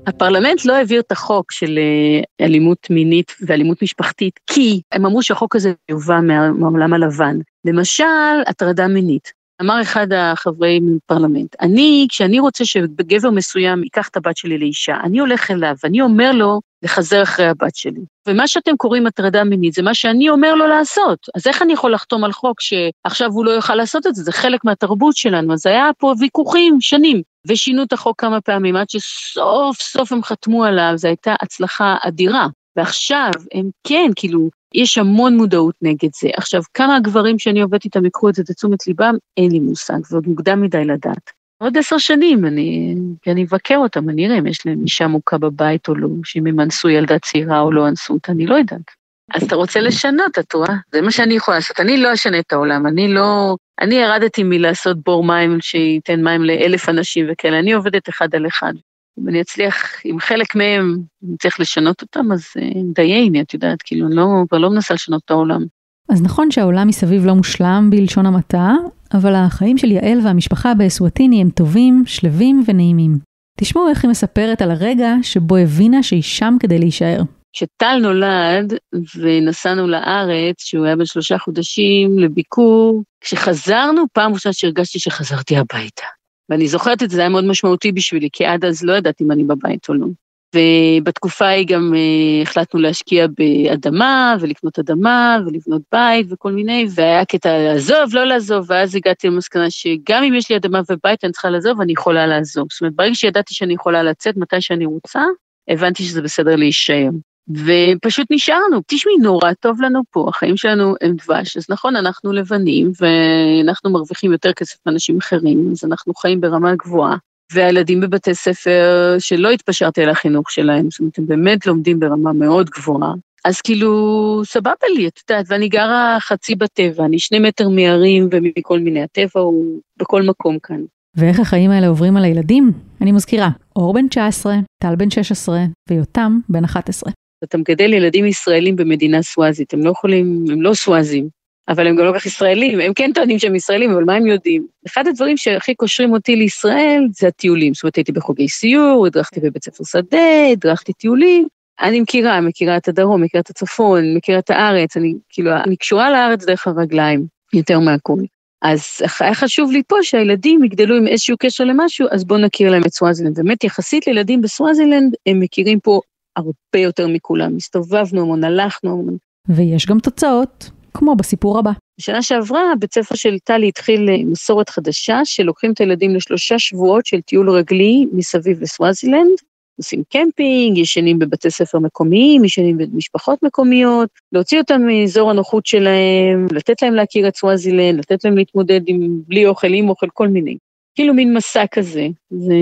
הפרלמנט 0.08 0.64
לא 0.64 0.72
העביר 0.72 1.00
את 1.00 1.12
החוק 1.12 1.52
של 1.52 1.78
אה, 1.78 2.46
אלימות 2.46 2.90
מינית 2.90 3.36
ואלימות 3.40 3.82
משפחתית, 3.82 4.40
כי 4.46 4.80
הם 4.92 5.06
אמרו 5.06 5.22
שהחוק 5.22 5.56
הזה 5.56 5.72
יובא 5.90 6.20
מהעולם 6.20 6.92
הלבן. 6.92 7.38
למשל, 7.64 8.04
הטרדה 8.46 8.88
מינית. 8.88 9.32
אמר 9.62 9.82
אחד 9.82 10.12
החברי 10.12 10.80
פרלמנט, 11.06 11.56
אני, 11.60 12.06
כשאני 12.10 12.40
רוצה 12.40 12.64
שגבר 12.64 13.30
מסוים 13.30 13.82
ייקח 13.82 14.08
את 14.08 14.16
הבת 14.16 14.36
שלי 14.36 14.58
לאישה, 14.58 14.96
אני 15.04 15.18
הולך 15.18 15.50
אליו, 15.50 15.74
ואני 15.84 16.00
אומר 16.00 16.32
לו 16.32 16.60
לחזר 16.82 17.22
אחרי 17.22 17.46
הבת 17.46 17.76
שלי. 17.76 18.00
ומה 18.28 18.48
שאתם 18.48 18.76
קוראים 18.76 19.06
הטרדה 19.06 19.44
מינית 19.44 19.72
זה 19.72 19.82
מה 19.82 19.94
שאני 19.94 20.30
אומר 20.30 20.54
לו 20.54 20.66
לעשות. 20.66 21.18
אז 21.34 21.46
איך 21.46 21.62
אני 21.62 21.72
יכול 21.72 21.92
לחתום 21.92 22.24
על 22.24 22.32
חוק 22.32 22.60
שעכשיו 22.60 23.30
הוא 23.30 23.44
לא 23.44 23.50
יוכל 23.50 23.74
לעשות 23.74 24.06
את 24.06 24.14
זה? 24.14 24.22
זה 24.22 24.32
חלק 24.32 24.64
מהתרבות 24.64 25.16
שלנו. 25.16 25.52
אז 25.52 25.66
היה 25.66 25.90
פה 25.98 26.14
ויכוחים 26.20 26.76
שנים. 26.80 27.22
ושינו 27.46 27.82
את 27.82 27.92
החוק 27.92 28.20
כמה 28.20 28.40
פעמים, 28.40 28.76
עד 28.76 28.90
שסוף 28.90 29.80
סוף 29.80 30.12
הם 30.12 30.22
חתמו 30.22 30.64
עליו, 30.64 30.92
זו 30.96 31.08
הייתה 31.08 31.34
הצלחה 31.42 31.96
אדירה. 32.02 32.46
ועכשיו 32.76 33.30
הם 33.54 33.70
כן, 33.84 34.10
כאילו, 34.16 34.48
יש 34.74 34.98
המון 34.98 35.36
מודעות 35.36 35.74
נגד 35.82 36.08
זה. 36.20 36.28
עכשיו, 36.36 36.62
כמה 36.74 36.96
הגברים 36.96 37.38
שאני 37.38 37.60
עובדת 37.60 37.84
איתם 37.84 38.04
ייקחו 38.04 38.28
את 38.28 38.34
זה 38.34 38.42
לתשומת 38.48 38.86
ליבם, 38.86 39.14
אין 39.36 39.52
לי 39.52 39.58
מושג, 39.58 39.98
ועוד 40.10 40.26
מוקדם 40.26 40.62
מדי 40.62 40.84
לדעת. 40.84 41.30
עוד 41.58 41.78
עשר 41.78 41.98
שנים, 41.98 42.44
אני, 42.44 42.94
אני 43.26 43.44
אבקר 43.44 43.76
אותם, 43.76 44.08
אני 44.08 44.26
אראה 44.26 44.38
אם 44.38 44.46
יש 44.46 44.66
להם 44.66 44.82
אישה 44.82 45.06
מוכה 45.06 45.38
בבית 45.38 45.88
או 45.88 45.94
לא, 45.94 46.08
שאם 46.24 46.46
הם 46.46 46.60
אנסו 46.60 46.88
ילדה 46.88 47.18
צעירה 47.18 47.60
או 47.60 47.72
לא 47.72 47.88
אנסו 47.88 48.14
אותה, 48.14 48.32
אני 48.32 48.46
לא 48.46 48.54
יודעת. 48.54 48.90
אז 49.34 49.42
אתה 49.42 49.56
רוצה 49.56 49.80
לשנות, 49.80 50.38
את 50.38 50.52
רואה? 50.52 50.74
זה 50.92 51.02
מה 51.02 51.10
שאני 51.10 51.34
יכולה 51.34 51.56
לעשות. 51.56 51.80
אני 51.80 52.02
לא 52.02 52.14
אשנה 52.14 52.38
את 52.38 52.52
העולם, 52.52 52.86
אני 52.86 53.08
לא... 53.08 53.56
אני 53.80 53.94
ירדתי 53.94 54.42
מלעשות 54.42 54.96
בור 55.04 55.24
מים 55.24 55.58
שייתן 55.60 56.24
מים 56.24 56.44
לאלף 56.44 56.88
אנשים 56.88 57.26
וכאלה, 57.32 57.58
אני 57.58 57.72
עובדת 57.72 58.08
אחד 58.08 58.34
על 58.34 58.46
אחד. 58.46 58.72
אם 59.20 59.28
אני 59.28 59.40
אצליח, 59.40 59.76
אם 60.04 60.16
חלק 60.20 60.54
מהם, 60.56 60.98
אני 61.28 61.36
צריך 61.36 61.60
לשנות 61.60 62.02
אותם, 62.02 62.32
אז 62.32 62.44
אה, 62.60 62.80
דייני, 62.94 63.40
את 63.40 63.54
יודעת, 63.54 63.82
כאילו, 63.82 64.06
אני 64.06 64.16
לא, 64.16 64.26
כבר 64.48 64.58
לא 64.58 64.70
מנסה 64.70 64.94
לשנות 64.94 65.22
את 65.24 65.30
העולם. 65.30 65.64
אז 66.08 66.22
נכון 66.22 66.50
שהעולם 66.50 66.88
מסביב 66.88 67.26
לא 67.26 67.34
מושלם 67.34 67.88
בלשון 67.90 68.26
המעטה, 68.26 68.74
אבל 69.14 69.34
החיים 69.34 69.78
של 69.78 69.90
יעל 69.90 70.18
והמשפחה 70.24 70.74
באסואטיני 70.74 71.40
הם 71.40 71.50
טובים, 71.50 72.02
שלווים 72.06 72.62
ונעימים. 72.66 73.18
תשמעו 73.60 73.88
איך 73.88 74.04
היא 74.04 74.10
מספרת 74.10 74.62
על 74.62 74.70
הרגע 74.70 75.14
שבו 75.22 75.56
הבינה 75.56 76.02
שהיא 76.02 76.22
שם 76.22 76.56
כדי 76.60 76.78
להישאר. 76.78 77.22
כשטל 77.58 77.98
נולד 78.02 78.72
ונסענו 79.16 79.88
לארץ, 79.88 80.54
שהוא 80.58 80.86
היה 80.86 80.96
בן 80.96 81.04
שלושה 81.04 81.38
חודשים, 81.38 82.18
לביקור, 82.18 83.02
כשחזרנו, 83.20 84.04
פעם 84.12 84.32
ראשונה 84.32 84.52
שהרגשתי 84.52 84.98
שחזרתי 84.98 85.56
הביתה. 85.56 86.06
ואני 86.48 86.68
זוכרת 86.68 87.02
את 87.02 87.10
זה, 87.10 87.16
זה 87.16 87.20
היה 87.22 87.28
מאוד 87.28 87.44
משמעותי 87.44 87.92
בשבילי, 87.92 88.28
כי 88.32 88.44
עד 88.44 88.64
אז 88.64 88.84
לא 88.84 88.92
ידעתי 88.92 89.24
אם 89.24 89.32
אני 89.32 89.44
בבית 89.44 89.88
או 89.88 89.94
לא. 89.94 90.06
ובתקופה 90.54 91.46
ההיא 91.46 91.66
גם 91.66 91.92
uh, 91.94 92.42
החלטנו 92.42 92.80
להשקיע 92.80 93.26
באדמה, 93.38 94.36
ולקנות 94.40 94.78
אדמה, 94.78 95.38
ולבנות 95.46 95.82
בית 95.92 96.26
וכל 96.30 96.52
מיני, 96.52 96.86
והיה 96.94 97.24
קטע 97.24 97.58
לעזוב, 97.58 98.14
לא 98.14 98.24
לעזוב, 98.24 98.66
ואז 98.68 98.94
הגעתי 98.94 99.26
למסקנה 99.26 99.70
שגם 99.70 100.24
אם 100.24 100.34
יש 100.34 100.50
לי 100.50 100.56
אדמה 100.56 100.80
ובית 100.90 101.24
אני 101.24 101.32
צריכה 101.32 101.50
לעזוב, 101.50 101.80
אני 101.80 101.92
יכולה 101.92 102.26
לעזוב. 102.26 102.66
זאת 102.70 102.80
אומרת, 102.80 102.94
ברגע 102.94 103.14
שידעתי 103.14 103.54
שאני 103.54 103.74
יכולה 103.74 104.02
לצאת 104.02 104.36
מתי 104.36 104.60
שאני 104.60 104.86
רוצה, 104.86 105.22
הבנתי 105.68 106.02
שזה 106.02 106.22
בסדר 106.22 106.56
להישאר. 106.56 107.08
ופשוט 107.50 108.26
נשארנו. 108.30 108.80
תשמעי, 108.86 109.16
נורא 109.16 109.52
טוב 109.60 109.82
לנו 109.82 110.02
פה, 110.10 110.26
החיים 110.28 110.56
שלנו 110.56 110.94
הם 111.00 111.16
דבש. 111.16 111.56
אז 111.56 111.66
נכון, 111.68 111.96
אנחנו 111.96 112.32
לבנים, 112.32 112.92
ואנחנו 113.00 113.90
מרוויחים 113.90 114.32
יותר 114.32 114.52
כסף 114.52 114.76
מאנשים 114.86 115.18
אחרים, 115.18 115.68
אז 115.72 115.84
אנחנו 115.84 116.14
חיים 116.14 116.40
ברמה 116.40 116.74
גבוהה. 116.74 117.16
והילדים 117.52 118.00
בבתי 118.00 118.34
ספר 118.34 119.16
שלא 119.18 119.50
התפשרתי 119.50 120.02
על 120.02 120.08
החינוך 120.08 120.50
שלהם, 120.50 120.90
זאת 120.90 121.00
אומרת, 121.00 121.18
הם 121.18 121.26
באמת 121.26 121.66
לומדים 121.66 122.00
ברמה 122.00 122.32
מאוד 122.32 122.70
גבוהה. 122.70 123.14
אז 123.44 123.60
כאילו, 123.60 124.42
סבבה 124.44 124.86
לי, 124.96 125.08
את 125.08 125.20
יודעת, 125.30 125.46
ואני 125.48 125.68
גרה 125.68 126.16
חצי 126.20 126.54
בטבע, 126.54 127.04
אני 127.04 127.18
שני 127.18 127.38
מטר 127.38 127.68
מערים 127.68 128.28
ומכל 128.32 128.78
מיני, 128.78 129.02
הטבע 129.02 129.40
הוא 129.40 129.80
בכל 129.98 130.22
מקום 130.22 130.58
כאן. 130.58 130.80
ואיך 131.16 131.40
החיים 131.40 131.70
האלה 131.70 131.86
עוברים 131.86 132.16
על 132.16 132.24
הילדים? 132.24 132.72
אני 133.00 133.12
מזכירה, 133.12 133.48
אור 133.76 133.94
בן 133.94 134.08
19, 134.08 134.56
טל 134.82 134.96
בן 134.96 135.10
16 135.10 135.64
ויותם 135.88 136.38
בן 136.48 136.64
11. 136.64 137.12
אתה 137.44 137.58
מגדל 137.58 137.92
ילדים 137.92 138.26
ישראלים 138.26 138.76
במדינה 138.76 139.22
סוואזית, 139.22 139.74
הם 139.74 139.84
לא 139.84 139.90
יכולים, 139.90 140.44
הם 140.50 140.62
לא 140.62 140.74
סוואזים, 140.74 141.28
אבל 141.68 141.86
הם 141.86 141.96
גם 141.96 142.04
לא 142.04 142.12
כך 142.18 142.26
ישראלים, 142.26 142.80
הם 142.80 142.94
כן 142.94 143.10
טוענים 143.14 143.38
שהם 143.38 143.54
ישראלים, 143.54 143.90
אבל 143.90 144.04
מה 144.04 144.14
הם 144.14 144.26
יודעים? 144.26 144.66
אחד 144.86 145.06
הדברים 145.06 145.36
שהכי 145.36 145.74
קושרים 145.74 146.12
אותי 146.12 146.36
לישראל 146.36 147.06
זה 147.10 147.28
הטיולים. 147.28 147.74
זאת 147.74 147.82
אומרת, 147.82 147.96
הייתי 147.96 148.12
בחוגי 148.12 148.48
סיור, 148.48 149.06
הדרכתי 149.06 149.40
בבית 149.40 149.64
ספר 149.64 149.84
שדה, 149.84 150.46
הדרכתי 150.52 150.92
טיולים. 150.92 151.48
אני 151.80 152.00
מכירה, 152.00 152.40
מכירה 152.40 152.76
את 152.76 152.88
הדרום, 152.88 153.22
מכירה 153.22 153.40
את 153.40 153.50
הצפון, 153.50 154.16
מכירה 154.16 154.38
את 154.38 154.50
הארץ, 154.50 154.96
אני 154.96 155.14
כאילו, 155.28 155.50
אני 155.66 155.76
קשורה 155.76 156.10
לארץ 156.10 156.44
דרך 156.44 156.66
הרגליים, 156.66 157.26
יותר 157.54 157.78
מהכול. 157.78 158.22
אז 158.62 158.82
היה 159.20 159.34
חשוב 159.34 159.72
לי 159.72 159.82
פה 159.88 159.96
שהילדים 160.02 160.64
יגדלו 160.64 160.96
עם 160.96 161.06
איזשהו 161.06 161.36
קשר 161.38 161.64
למשהו, 161.64 162.06
אז 162.10 162.24
בואו 162.24 162.40
נכיר 162.40 162.70
להם 162.70 162.82
את 162.86 162.92
סוואזילנד. 162.92 163.36
באמת, 163.36 163.64
יחסית 163.64 164.06
לילדים 164.06 164.42
בסוואזילנד, 164.42 165.14
הם 165.26 165.40
מכירים 165.40 165.80
פה 165.80 166.00
הרבה 166.38 166.84
יותר 166.84 167.08
מכולם. 167.08 167.56
הסתובבנו 167.56 168.20
המון, 168.22 168.44
הלכנו 168.44 168.90
המון. 168.90 169.16
ויש 169.48 169.86
גם 169.86 169.98
תוצאות, 169.98 170.70
כמו 170.94 171.16
בסיפור 171.16 171.58
הבא. 171.58 171.70
בשנה 172.00 172.22
שעברה, 172.22 172.62
בית 172.78 172.94
ספר 172.94 173.14
של 173.14 173.38
טלי 173.44 173.68
התחיל 173.68 174.08
אה, 174.08 174.16
מסורת 174.24 174.68
חדשה, 174.68 175.20
שלוקחים 175.24 175.72
את 175.72 175.80
הילדים 175.80 176.14
לשלושה 176.14 176.58
שבועות 176.58 177.06
של 177.06 177.20
טיול 177.20 177.50
רגלי 177.50 178.06
מסביב 178.12 178.62
לסוואזילנד. 178.62 179.38
עושים 179.78 180.02
קמפינג, 180.12 180.78
ישנים 180.78 181.18
בבתי 181.18 181.50
ספר 181.50 181.78
מקומיים, 181.78 182.44
ישנים 182.44 182.78
במשפחות 182.78 183.42
מקומיות, 183.42 184.08
להוציא 184.32 184.58
אותם 184.58 184.82
מאזור 184.82 185.30
הנוחות 185.30 185.66
שלהם, 185.66 186.46
לתת 186.52 186.82
להם 186.82 186.94
להכיר 186.94 187.28
את 187.28 187.36
סוואזילנד, 187.36 187.98
לתת 187.98 188.24
להם 188.24 188.36
להתמודד 188.36 188.80
עם 188.86 189.20
בלי 189.26 189.46
אוכל, 189.46 189.74
עם 189.74 189.88
אוכל, 189.88 190.06
כל 190.14 190.28
מיני. 190.28 190.56
כאילו 190.94 191.14
מין 191.14 191.34
מסע 191.34 191.64
כזה, 191.66 192.06
זה 192.30 192.54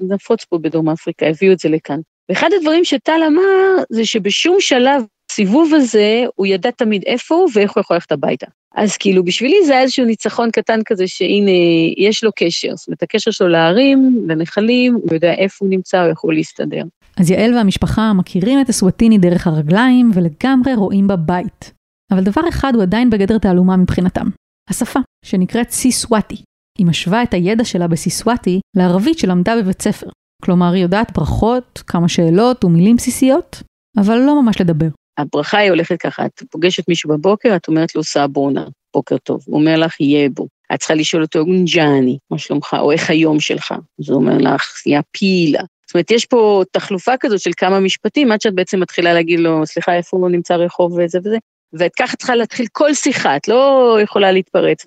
נפוץ 0.00 0.44
פה 0.44 0.58
בדרום 0.58 0.88
אפריקה, 0.88 1.26
הביאו 1.26 1.52
את 1.52 1.58
זה 1.58 1.68
לכאן. 1.68 2.00
ואחד 2.28 2.48
הדברים 2.58 2.84
שטל 2.84 3.20
אמר, 3.26 3.84
זה 3.90 4.04
שבשום 4.04 4.56
שלב 4.60 5.04
בסיבוב 5.28 5.74
הזה, 5.74 6.24
הוא 6.34 6.46
ידע 6.46 6.70
תמיד 6.70 7.02
איפה 7.06 7.34
הוא 7.34 7.48
ואיך 7.54 7.72
הוא 7.72 7.80
יכול 7.80 7.96
ללכת 7.96 8.12
הביתה. 8.12 8.46
אז 8.74 8.96
כאילו, 8.96 9.24
בשבילי 9.24 9.56
זה 9.66 9.72
היה 9.72 9.82
איזשהו 9.82 10.04
ניצחון 10.04 10.50
קטן 10.50 10.80
כזה, 10.86 11.08
שהנה, 11.08 11.50
יש 11.96 12.24
לו 12.24 12.30
קשר. 12.36 12.76
זאת 12.76 12.88
אומרת, 12.88 13.02
הקשר 13.02 13.30
שלו 13.30 13.48
להרים, 13.48 14.24
לנחלים, 14.28 14.94
הוא 14.94 15.14
יודע 15.14 15.32
איפה 15.32 15.64
הוא 15.64 15.70
נמצא, 15.70 16.02
הוא 16.02 16.12
יכול 16.12 16.34
להסתדר. 16.34 16.82
אז 17.16 17.30
יעל 17.30 17.54
והמשפחה 17.54 18.12
מכירים 18.12 18.60
את 18.60 18.68
הסואטיני 18.68 19.18
דרך 19.18 19.46
הרגליים 19.46 20.10
ולגמרי 20.14 20.74
רואים 20.74 21.06
בבית. 21.06 21.72
אבל 22.10 22.24
דבר 22.24 22.42
אחד 22.48 22.72
הוא 22.74 22.82
עדיין 22.82 23.10
בגדר 23.10 23.38
תעלומה 23.38 23.76
מבחינתם, 23.76 24.26
השפה, 24.70 25.00
שנקראת 25.24 25.70
סיסואטי. 25.70 26.36
היא 26.78 26.86
משווה 26.86 27.22
את 27.22 27.34
הידע 27.34 27.64
שלה 27.64 27.86
בסיסואטי 27.86 28.60
לערבית 28.76 29.18
שלמדה 29.18 29.56
בבית 29.56 29.82
ספר. 29.82 30.06
כלומר, 30.42 30.72
היא 30.72 30.82
יודעת 30.82 31.12
ברכות, 31.18 31.82
כמה 31.86 32.08
שאלות 32.08 32.64
ומילים 32.64 32.96
בסיסיות, 32.96 33.62
אבל 33.96 34.18
לא 34.18 34.42
ממש 34.42 34.60
לדבר. 34.60 34.88
הברכה 35.18 35.58
היא 35.58 35.70
הולכת 35.70 35.96
ככה, 36.00 36.26
את 36.26 36.42
פוגשת 36.50 36.88
מישהו 36.88 37.10
בבוקר, 37.10 37.56
את 37.56 37.68
אומרת 37.68 37.94
לו 37.94 38.04
סאבונה, 38.04 38.64
בוקר 38.94 39.18
טוב. 39.18 39.40
הוא 39.46 39.60
אומר 39.60 39.76
לך, 39.76 40.00
יהיה 40.00 40.28
בו. 40.30 40.46
את 40.74 40.78
צריכה 40.78 40.94
לשאול 40.94 41.22
אותו, 41.22 41.44
גונג'אני, 41.44 42.18
מה 42.30 42.38
שלומך, 42.38 42.76
או 42.80 42.92
איך 42.92 43.10
היום 43.10 43.40
שלך. 43.40 43.74
אז 44.00 44.08
הוא 44.10 44.16
אומר 44.16 44.38
לך, 44.38 44.86
יא 44.86 45.00
פילה. 45.10 45.62
זאת 45.86 45.94
אומרת, 45.94 46.10
יש 46.10 46.26
פה 46.26 46.62
תחלופה 46.72 47.12
כזאת 47.20 47.40
של 47.40 47.50
כמה 47.56 47.80
משפטים, 47.80 48.32
עד 48.32 48.40
שאת 48.40 48.54
בעצם 48.54 48.80
מתחילה 48.80 49.14
להגיד 49.14 49.40
לו, 49.40 49.66
סליחה, 49.66 49.94
איפה 49.94 50.16
הוא 50.16 50.26
לא 50.26 50.32
נמצא 50.32 50.54
רחוב 50.54 50.92
וזה 50.92 51.18
וזה. 51.18 51.36
ואת 51.78 51.92
ככה 51.98 52.16
צריכה 52.16 52.34
להתחיל 52.34 52.66
כל 52.72 52.94
שיחה, 52.94 53.36
את 53.36 53.48
לא 53.48 53.96
יכולה 54.02 54.32
להתפרץ. 54.32 54.86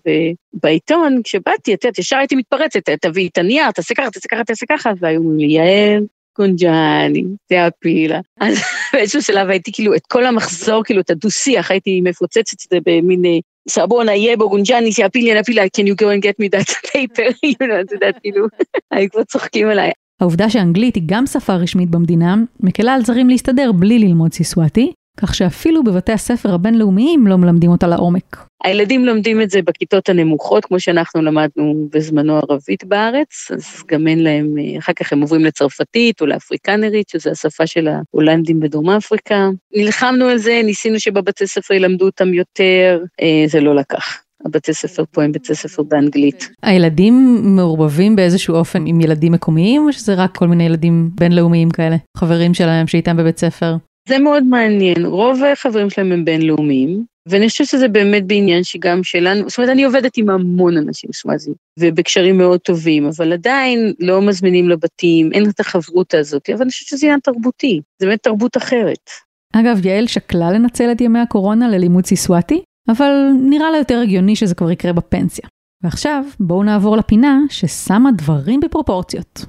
ובעיתון, 0.56 1.21
כשבאתי, 1.23 1.73
את 1.73 1.84
יודעת, 1.84 2.00
ישר 2.00 2.17
הייתי 2.17 2.36
מתפרצת, 2.36 2.89
תביאי 3.02 3.28
את 3.28 3.38
הנייר, 3.38 3.71
תעשה 3.71 3.95
ככה, 3.95 4.12
תעשה 4.12 4.28
ככה, 4.32 4.43
תעשה 4.43 4.65
ככה, 4.69 4.91
והיו 5.00 5.38
לי, 5.38 5.45
יעל, 5.45 6.04
קונג'אני, 6.34 7.23
זה 7.50 7.65
הפילה. 7.65 8.19
אז 8.41 8.58
באיזשהו 8.93 9.21
שלב 9.21 9.50
הייתי 9.50 9.71
כאילו, 9.71 9.95
את 9.95 10.06
כל 10.08 10.26
המחזור, 10.26 10.84
כאילו, 10.84 11.02
את 11.02 11.10
הדו-שיח, 11.10 11.71
הייתי 11.71 12.02
מפוצצת 12.02 12.54
את 12.54 12.69
זה 12.71 12.78
במין 12.86 13.21
סבונה, 13.69 14.15
יבו, 14.15 14.50
גונג'אני, 14.50 14.91
שהפילה, 14.91 15.39
נפילה, 15.39 15.63
can 15.63 15.84
you 15.84 15.93
go 15.93 16.06
and 16.06 16.23
get 16.23 16.43
me 16.43 16.60
that 16.60 16.71
paper, 16.91 17.30
את 17.82 17.91
יודעת, 17.91 18.15
כאילו, 18.21 18.47
היו 18.91 19.10
כבר 19.10 19.23
צוחקים 19.23 19.69
עליי. 19.69 19.91
העובדה 20.21 20.50
שאנגלית 20.50 20.95
היא 20.95 21.04
גם 21.06 21.26
שפה 21.26 21.54
רשמית 21.54 21.89
במדינה, 21.89 22.36
מקלה 22.60 22.93
על 22.93 23.06
זרים 23.06 23.30
להסתדר 23.30 23.71
בלי 23.71 24.00
ללמוד 24.00 24.34
סיסואטי, 24.34 24.91
כך 25.17 25.36
שאפילו 25.36 25.84
בבתי 25.84 26.12
הספר 26.12 26.53
הבינלאומיים 26.53 27.27
לא 27.27 27.36
מלמדים 27.36 27.71
אותה 27.71 27.88
לעומק. 27.88 28.47
הילדים 28.63 29.06
לומדים 29.06 29.41
את 29.41 29.49
זה 29.49 29.62
בכיתות 29.62 30.10
הנמוכות, 30.10 30.65
כמו 30.65 30.80
שאנחנו 30.80 31.21
למדנו 31.21 31.88
בזמנו 31.93 32.36
ערבית 32.36 32.84
בארץ, 32.84 33.51
אז 33.53 33.84
גם 33.88 34.08
אין 34.08 34.23
להם, 34.23 34.56
אחר 34.80 34.93
כך 34.93 35.13
הם 35.13 35.21
עוברים 35.21 35.45
לצרפתית 35.45 36.21
או 36.21 36.25
לאפריקנרית, 36.25 37.10
שזו 37.10 37.30
השפה 37.30 37.67
של 37.67 37.88
ההולנדים 37.88 38.60
בדרום 38.60 38.89
אפריקה. 38.89 39.49
נלחמנו 39.75 40.25
על 40.25 40.38
זה, 40.38 40.62
ניסינו 40.63 40.99
שבבתי 40.99 41.47
ספר 41.47 41.73
ילמדו 41.73 42.06
אותם 42.06 42.34
יותר, 42.34 43.03
זה 43.47 43.60
לא 43.60 43.75
לקח. 43.75 44.21
הבתי 44.45 44.73
ספר 44.73 45.03
פה 45.12 45.23
הם 45.23 45.32
בתי 45.32 45.56
ספר 45.56 45.84
באנגלית. 45.84 46.49
הילדים 46.63 47.39
מעורבבים 47.43 48.15
באיזשהו 48.15 48.56
אופן 48.56 48.84
עם 48.86 49.01
ילדים 49.01 49.32
מקומיים, 49.32 49.86
או 49.88 49.93
שזה 49.93 50.13
רק 50.13 50.38
כל 50.38 50.47
מיני 50.47 50.63
ילדים 50.63 51.10
בינלאומיים 51.15 51.69
כאלה, 51.69 51.95
חברים 52.17 52.53
שלהם 52.53 52.88
שאיתם 52.88 53.17
בבית 53.17 53.38
ספר? 53.38 53.75
זה 54.08 54.20
מאוד 54.20 54.43
מעניין, 54.43 55.06
רוב 55.06 55.43
החברים 55.43 55.89
שלהם 55.89 56.12
הם 56.12 56.26
בינלאומיים, 56.26 57.04
ואני 57.30 57.50
חושבת 57.50 57.67
שזה 57.67 57.88
באמת 57.88 58.28
בעניין 58.28 58.63
שגם 58.63 59.04
שלנו, 59.04 59.50
זאת 59.50 59.58
אומרת, 59.58 59.72
אני 59.72 59.84
עובדת 59.84 60.17
עם 60.17 60.30
המון 60.30 60.78
אנשים 60.78 61.10
סוואזים, 61.13 61.54
ובקשרים 61.80 62.38
מאוד 62.38 62.60
טובים, 62.60 63.06
אבל 63.06 63.34
עדיין 63.34 63.93
לא 64.00 64.22
מזמינים 64.22 64.70
לבתים, 64.70 65.30
אין 65.34 65.50
את 65.50 65.60
החברותה 65.60 66.20
הזאת, 66.20 66.50
אבל 66.50 66.62
אני 66.62 66.70
חושבת 66.70 66.88
שזה 66.88 67.06
עניין 67.06 67.20
תרבותי, 67.20 67.82
זה 68.00 68.08
באמת 68.08 68.24
תרבות 68.24 68.58
אחרת. 68.58 69.10
אגב, 69.56 69.86
יעל 69.86 70.08
שקלה 70.08 70.52
לנצל 70.52 70.91
את 70.91 71.02
ימי 71.02 71.20
הקורונה 71.20 71.70
ללימוד 71.70 72.06
סיסואטי, 72.06 72.62
אבל 72.89 73.12
נראה 73.50 73.72
לה 73.72 73.78
יותר 73.78 74.00
הגיוני 74.00 74.36
שזה 74.36 74.56
כבר 74.56 74.72
יקרה 74.72 74.93
בפנסיה. 74.93 75.48
ועכשיו 75.84 76.24
בואו 76.39 76.63
נעבור 76.63 76.98
לפינה 76.98 77.39
ששמה 77.50 78.10
דברים 78.12 78.60
בפרופורציות. 78.60 79.46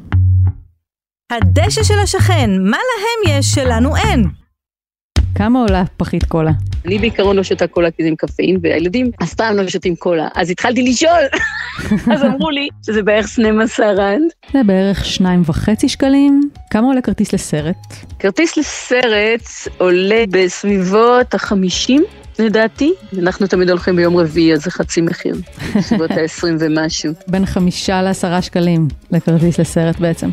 הדשא 1.32 1.82
של 1.82 1.98
השכן, 2.02 2.50
מה 2.62 2.76
להם 2.76 3.38
יש 3.38 3.46
שלנו 3.46 3.96
אין? 3.96 4.24
כמה 5.38 5.58
עולה 5.58 5.82
פחית 5.96 6.24
קולה? 6.24 6.50
אני 6.86 6.98
בעיקרון 6.98 7.36
לא 7.36 7.42
שותה 7.42 7.66
קולה 7.66 7.90
כי 7.90 8.02
זה 8.02 8.08
עם 8.08 8.16
קפאין, 8.16 8.58
והילדים 8.62 9.10
אף 9.22 9.34
פעם 9.34 9.56
לא 9.56 9.68
שותים 9.68 9.96
קולה. 9.96 10.28
אז 10.34 10.50
התחלתי 10.50 10.82
לשאול, 10.82 11.20
אז 12.12 12.22
אמרו 12.22 12.50
לי 12.50 12.68
שזה 12.86 13.02
בערך 13.02 13.28
12 13.28 13.86
רנד. 13.92 14.30
זה 14.52 14.62
בערך 14.66 15.04
שניים 15.04 15.42
וחצי 15.46 15.88
שקלים. 15.88 16.50
כמה 16.70 16.86
עולה 16.86 17.00
כרטיס 17.00 17.32
לסרט? 17.32 17.76
כרטיס 18.18 18.56
לסרט 18.56 19.42
עולה 19.78 20.24
בסביבות 20.30 21.34
החמישים, 21.34 22.04
לדעתי. 22.38 22.92
אנחנו 23.18 23.46
תמיד 23.46 23.70
הולכים 23.70 23.96
ביום 23.96 24.16
רביעי, 24.16 24.52
אז 24.52 24.62
זה 24.62 24.70
חצי 24.70 25.00
מחיר. 25.00 25.34
בסביבות 25.76 26.10
ה-20 26.10 26.46
ומשהו. 26.58 27.12
בין 27.28 27.46
חמישה 27.46 28.02
לעשרה 28.02 28.42
שקלים 28.42 28.88
לכרטיס 29.12 29.60
לסרט 29.60 29.98
בעצם. 29.98 30.30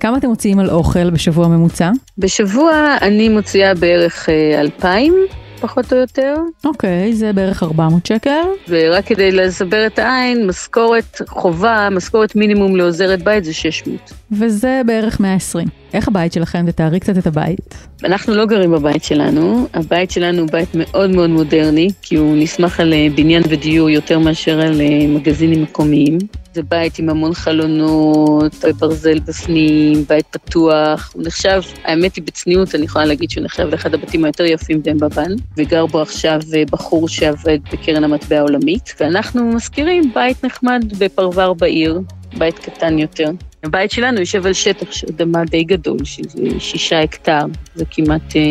כמה 0.00 0.16
אתם 0.16 0.28
מוציאים 0.28 0.58
על 0.58 0.70
אוכל 0.70 1.10
בשבוע 1.10 1.48
ממוצע? 1.48 1.90
בשבוע 2.18 2.96
אני 3.02 3.28
מוציאה 3.28 3.74
בערך 3.74 4.28
אה, 4.28 4.60
2,000, 4.60 5.14
פחות 5.60 5.92
או 5.92 5.98
יותר. 5.98 6.34
אוקיי, 6.64 7.14
זה 7.14 7.32
בערך 7.32 7.62
400 7.62 8.06
שקל. 8.06 8.30
ורק 8.68 9.06
כדי 9.06 9.32
לסבר 9.32 9.86
את 9.86 9.98
העין, 9.98 10.46
משכורת 10.46 11.20
חובה, 11.28 11.88
משכורת 11.90 12.36
מינימום 12.36 12.76
לעוזרת 12.76 13.22
בית 13.22 13.44
זה 13.44 13.52
600. 13.52 14.12
וזה 14.32 14.82
בערך 14.86 15.20
120. 15.20 15.68
איך 15.94 16.08
הבית 16.08 16.32
שלכם? 16.32 16.70
תתארי 16.70 17.00
קצת 17.00 17.18
את 17.18 17.26
הבית. 17.26 17.74
אנחנו 18.04 18.34
לא 18.34 18.46
גרים 18.46 18.70
בבית 18.70 19.04
שלנו, 19.04 19.68
הבית 19.74 20.10
שלנו 20.10 20.40
הוא 20.40 20.48
בית 20.52 20.68
מאוד 20.74 21.10
מאוד 21.10 21.30
מודרני, 21.30 21.88
כי 22.02 22.16
הוא 22.16 22.36
נסמך 22.36 22.80
על 22.80 22.92
אה, 22.92 23.06
בניין 23.14 23.42
ודיור 23.48 23.90
יותר 23.90 24.18
מאשר 24.18 24.60
על 24.60 24.80
אה, 24.80 25.06
מגזינים 25.08 25.62
מקומיים. 25.62 26.18
זה 26.56 26.62
בית 26.62 26.98
עם 26.98 27.08
המון 27.08 27.34
חלונות, 27.34 28.64
ברזל 28.78 29.18
בפנים, 29.18 30.04
בית 30.08 30.26
פתוח. 30.30 31.10
הוא 31.14 31.22
נחשב, 31.26 31.60
האמת 31.84 32.16
היא 32.16 32.24
בצניעות, 32.24 32.74
אני 32.74 32.84
יכולה 32.84 33.04
להגיד 33.04 33.30
שהוא 33.30 33.44
נחשב 33.44 33.68
לאחד 33.72 33.94
הבתים 33.94 34.24
היותר 34.24 34.44
יפים 34.44 34.82
באמבבן, 34.82 35.30
וגר 35.56 35.86
בו 35.86 36.02
עכשיו 36.02 36.40
אה, 36.54 36.62
בחור 36.70 37.08
שעבד 37.08 37.58
בקרן 37.72 38.04
המטבע 38.04 38.38
העולמית, 38.38 38.94
ואנחנו 39.00 39.52
מזכירים 39.52 40.14
בית 40.14 40.44
נחמד 40.44 40.84
בפרבר 40.98 41.52
בעיר, 41.52 42.00
בית 42.38 42.58
קטן 42.58 42.98
יותר. 42.98 43.30
הבית 43.62 43.90
שלנו 43.90 44.20
יושב 44.20 44.46
על 44.46 44.52
שטח 44.52 44.88
אדמה 45.10 45.44
די 45.44 45.64
גדול, 45.64 45.98
שזה 46.04 46.42
שישה 46.58 47.00
הקטר, 47.00 47.40
זה 47.74 47.84
כמעט, 47.90 48.36
אה, 48.36 48.42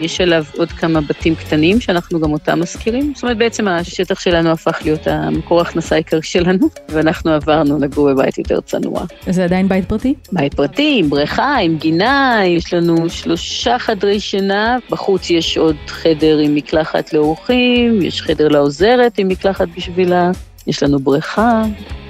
יש 0.00 0.20
עליו 0.20 0.44
עוד 0.56 0.68
כמה 0.68 1.00
בתים 1.00 1.34
קטנים 1.34 1.80
שאנחנו 1.80 2.20
גם 2.20 2.32
אותם 2.32 2.60
מזכירים. 2.60 3.12
זאת 3.14 3.22
אומרת, 3.22 3.36
בעצם 3.38 3.68
השטח 3.68 4.20
שלנו 4.20 4.50
הפך 4.50 4.78
להיות 4.84 5.06
המקור 5.06 5.58
ההכנסה 5.58 5.94
העיקרי 5.94 6.22
שלנו, 6.22 6.68
ואנחנו 6.92 7.30
עברנו 7.30 7.78
לגור 7.78 8.12
בבית 8.12 8.38
יותר 8.38 8.60
צנוע. 8.60 9.04
זה 9.26 9.44
עדיין 9.44 9.68
בית 9.68 9.88
פרטי? 9.88 10.14
בית 10.32 10.54
פרטי, 10.54 10.96
עם 10.98 11.10
בריכה, 11.10 11.56
עם 11.56 11.76
גינה, 11.76 12.40
יש 12.46 12.74
לנו 12.74 13.10
שלושה 13.10 13.78
חדרי 13.78 14.20
שינה, 14.20 14.78
בחוץ 14.90 15.30
יש 15.30 15.58
עוד 15.58 15.76
חדר 15.86 16.38
עם 16.38 16.54
מקלחת 16.54 17.12
לאורחים, 17.12 18.02
יש 18.02 18.22
חדר 18.22 18.48
לעוזרת 18.48 19.18
עם 19.18 19.28
מקלחת 19.28 19.68
בשבילה, 19.76 20.30
יש 20.66 20.82
לנו 20.82 20.98
בריכה, 20.98 21.62